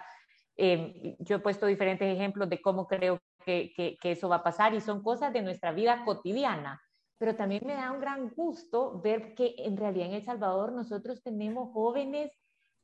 Eh, 0.58 1.18
yo 1.20 1.36
he 1.36 1.40
puesto 1.40 1.68
diferentes 1.68 2.12
ejemplos 2.12 2.50
de 2.50 2.60
cómo 2.60 2.88
creo 2.88 3.20
que, 3.46 3.72
que, 3.76 3.96
que, 4.02 4.12
eso 4.14 4.28
va 4.28 4.38
a 4.38 4.44
pasar 4.44 4.74
y 4.74 4.82
son 4.82 5.04
cosas 5.04 5.32
de 5.34 5.44
nuestra 5.44 5.72
vida 5.72 6.04
cotidiana 6.04 6.82
pero 7.24 7.38
también 7.38 7.66
me 7.66 7.76
da 7.76 7.90
un 7.94 8.02
gran 8.02 8.32
gusto 8.36 9.00
ver 9.02 9.34
que 9.34 9.56
en 9.60 9.78
realidad 9.78 10.08
en 10.08 10.16
El 10.16 10.26
Salvador 10.26 10.74
nosotros 10.74 11.24
tenemos 11.24 11.72
jóvenes 11.72 12.30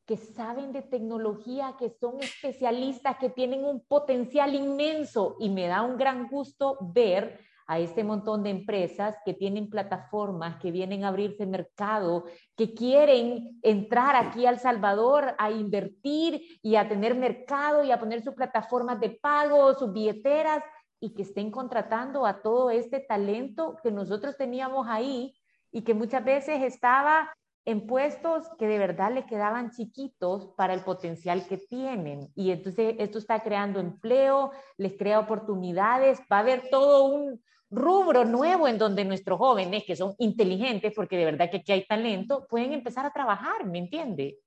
que 0.06 0.16
saben 0.16 0.72
de 0.72 0.82
tecnología, 0.82 1.76
que 1.78 1.90
son 1.90 2.22
especialistas, 2.22 3.18
que 3.18 3.30
tienen 3.30 3.66
un 3.66 3.86
potencial 3.86 4.56
inmenso 4.56 5.36
y 5.42 5.50
me 5.50 5.68
da 5.68 5.82
un 5.82 5.98
gran 5.98 6.30
gusto 6.30 6.78
ver 6.80 7.38
a 7.68 7.80
este 7.80 8.06
montón 8.06 8.42
de 8.44 8.52
empresas 8.52 9.18
que 9.26 9.34
tienen 9.34 9.70
plataformas, 9.70 10.56
que 10.56 10.72
vienen 10.72 11.04
a 11.04 11.10
abrirse 11.10 11.46
mercado, 11.46 12.24
que 12.56 12.74
quieren 12.74 13.60
entrar 13.62 14.16
aquí 14.16 14.46
al 14.46 14.58
Salvador 14.58 15.36
a 15.38 15.52
invertir 15.52 16.42
y 16.64 16.78
a 16.78 16.88
tener 16.88 17.14
mercado 17.14 17.84
y 17.84 17.92
a 17.92 18.00
poner 18.00 18.24
sus 18.24 18.36
plataformas 18.36 19.02
de 19.02 19.10
pago, 19.10 19.74
sus 19.74 19.92
billeteras 19.92 20.64
y 21.00 21.14
que 21.14 21.24
estén 21.24 21.52
contratando 21.52 22.26
a 22.26 22.42
todo 22.42 22.70
este 22.70 23.00
talento 23.00 23.78
que 23.84 23.92
nosotros 23.92 24.38
teníamos 24.38 24.88
ahí 24.88 25.36
y 25.72 25.82
que 25.84 25.94
muchas 25.94 26.24
veces 26.24 26.62
estaba 26.64 27.34
en 27.66 27.86
puestos 27.86 28.50
que 28.58 28.68
de 28.68 28.80
verdad 28.80 29.14
le 29.14 29.26
quedaban 29.26 29.72
chiquitos 29.72 30.48
para 30.58 30.74
el 30.74 30.82
potencial 30.82 31.46
que 31.48 31.58
tienen. 31.58 32.30
Y 32.36 32.52
entonces 32.52 32.96
esto 32.98 33.20
está 33.20 33.42
creando 33.42 33.80
empleo, 33.80 34.52
les 34.78 34.98
crea 34.98 35.20
oportunidades, 35.20 36.20
va 36.32 36.38
a 36.38 36.40
haber 36.40 36.70
todo 36.70 37.06
un 37.06 37.42
rubro 37.70 38.26
nuevo 38.26 38.68
en 38.68 38.80
donde 38.80 39.06
nuestros 39.06 39.38
jóvenes, 39.38 39.84
que 39.86 39.96
son 39.96 40.16
inteligentes, 40.18 40.94
porque 40.96 41.18
de 41.18 41.26
verdad 41.26 41.52
que 41.52 41.58
aquí 41.58 41.72
hay 41.72 41.86
talento, 41.86 42.48
pueden 42.50 42.74
empezar 42.74 43.06
a 43.06 43.14
trabajar, 43.14 43.66
¿me 43.66 43.78
entiende? 43.78 44.40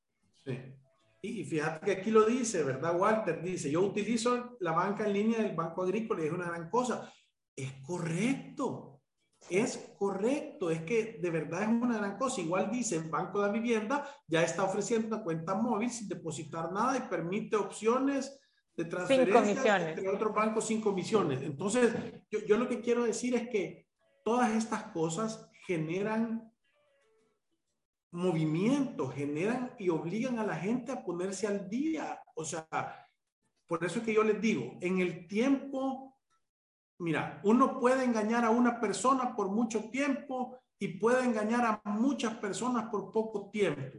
Sí. 0.45 0.59
Y 1.25 1.45
fíjate 1.45 1.87
que 1.87 1.93
aquí 1.93 2.11
lo 2.11 2.25
dice, 2.25 2.65
¿verdad, 2.65 2.99
Walter? 2.99 3.41
Dice, 3.41 3.71
yo 3.71 3.81
utilizo 3.81 4.57
la 4.59 4.73
banca 4.73 5.07
en 5.07 5.13
línea 5.13 5.39
del 5.41 5.55
Banco 5.55 5.85
Agrícola 5.85 6.23
y 6.23 6.27
es 6.27 6.33
una 6.33 6.49
gran 6.49 6.69
cosa. 6.69 7.13
Es 7.55 7.73
correcto, 7.87 9.01
es 9.49 9.95
correcto, 9.97 10.71
es 10.71 10.83
que 10.83 11.19
de 11.23 11.31
verdad 11.31 11.63
es 11.63 11.69
una 11.69 11.99
gran 11.99 12.19
cosa. 12.19 12.41
Igual 12.41 12.73
dice, 12.73 12.97
el 12.97 13.09
Banco 13.09 13.41
de 13.41 13.53
Vivienda 13.53 14.05
ya 14.27 14.43
está 14.43 14.65
ofreciendo 14.65 15.07
una 15.07 15.23
cuenta 15.23 15.55
móvil 15.55 15.91
sin 15.91 16.09
depositar 16.09 16.73
nada 16.73 16.97
y 16.97 17.09
permite 17.09 17.55
opciones 17.55 18.41
de 18.77 18.85
transferencia 18.87 19.91
entre 19.91 20.09
otros 20.09 20.35
bancos 20.35 20.67
sin 20.67 20.81
comisiones. 20.81 21.41
Entonces, 21.43 21.95
yo, 22.31 22.41
yo 22.41 22.57
lo 22.57 22.69
que 22.69 22.81
quiero 22.81 23.05
decir 23.05 23.37
es 23.37 23.49
que 23.49 23.87
todas 24.25 24.51
estas 24.57 24.85
cosas 24.85 25.49
generan 25.67 26.52
movimiento, 28.13 29.09
generan 29.09 29.75
y 29.79 29.89
obligan 29.89 30.39
a 30.39 30.47
la 30.47 30.57
gente 30.57 30.93
a 30.93 31.03
ponerse 31.03 31.47
al 31.47 31.69
día. 31.69 32.23
O 32.35 32.45
sea, 32.45 32.69
por 33.67 33.85
eso 33.85 33.99
es 33.99 34.05
que 34.05 34.15
yo 34.15 34.23
les 34.23 34.41
digo, 34.41 34.77
en 34.81 35.01
el 35.01 35.27
tiempo, 35.27 36.19
mira, 36.99 37.41
uno 37.43 37.81
puede 37.81 38.05
engañar 38.05 38.45
a 38.45 38.51
una 38.51 38.79
persona 38.79 39.35
por 39.35 39.49
mucho 39.49 39.91
tiempo 39.91 40.59
y 40.79 40.89
puede 40.99 41.25
engañar 41.25 41.81
a 41.85 41.91
muchas 41.91 42.35
personas 42.35 42.91
por 42.91 43.11
poco 43.11 43.51
tiempo, 43.51 43.99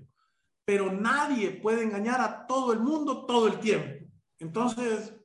pero 0.64 0.92
nadie 0.92 1.52
puede 1.52 1.84
engañar 1.84 2.22
a 2.22 2.46
todo 2.46 2.72
el 2.72 2.80
mundo 2.80 3.26
todo 3.26 3.48
el 3.48 3.60
tiempo. 3.60 4.06
Entonces, 4.40 5.16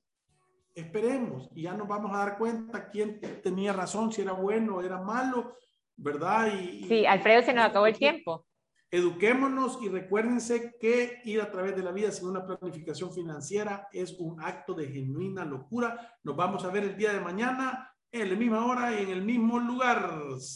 esperemos 0.74 1.51
y 1.55 1.62
ya 1.62 1.74
nos 1.74 1.89
vamos 1.89 2.12
a 2.14 2.18
dar 2.18 2.39
cuenta 2.39 2.89
quién 2.89 3.20
tenía 3.43 3.72
razón, 3.72 4.12
si 4.12 4.22
era 4.22 4.32
bueno 4.32 4.76
o 4.76 4.82
era 4.82 5.01
malo, 5.01 5.57
¿verdad? 5.97 6.55
Y, 6.55 6.84
sí, 6.84 7.05
Alfredo, 7.05 7.43
se 7.43 7.53
nos 7.53 7.66
acabó 7.66 7.86
el 7.86 7.99
tiempo. 7.99 8.47
Eduquémonos 8.91 9.78
y 9.82 9.89
recuérdense 9.89 10.74
que 10.80 11.20
ir 11.24 11.43
a 11.43 11.51
través 11.51 11.76
de 11.76 11.82
la 11.82 11.93
vida 11.93 12.11
sin 12.11 12.28
una 12.28 12.47
planificación 12.47 13.12
financiera 13.12 13.86
es 13.93 14.12
un 14.18 14.41
acto 14.41 14.72
de 14.72 14.89
genuina 14.89 15.45
locura. 15.45 16.18
Nos 16.22 16.34
vamos 16.36 16.64
a 16.64 16.70
ver 16.70 16.84
el 16.84 16.97
día 16.97 17.12
de 17.12 17.20
mañana 17.20 17.95
en 18.11 18.30
la 18.30 18.36
misma 18.36 18.64
hora 18.64 18.99
y 18.99 19.03
en 19.05 19.11
el 19.11 19.22
mismo 19.22 19.59
lugar. 19.59 20.11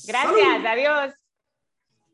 Gracias, 0.07 0.65
adiós. 0.65 1.22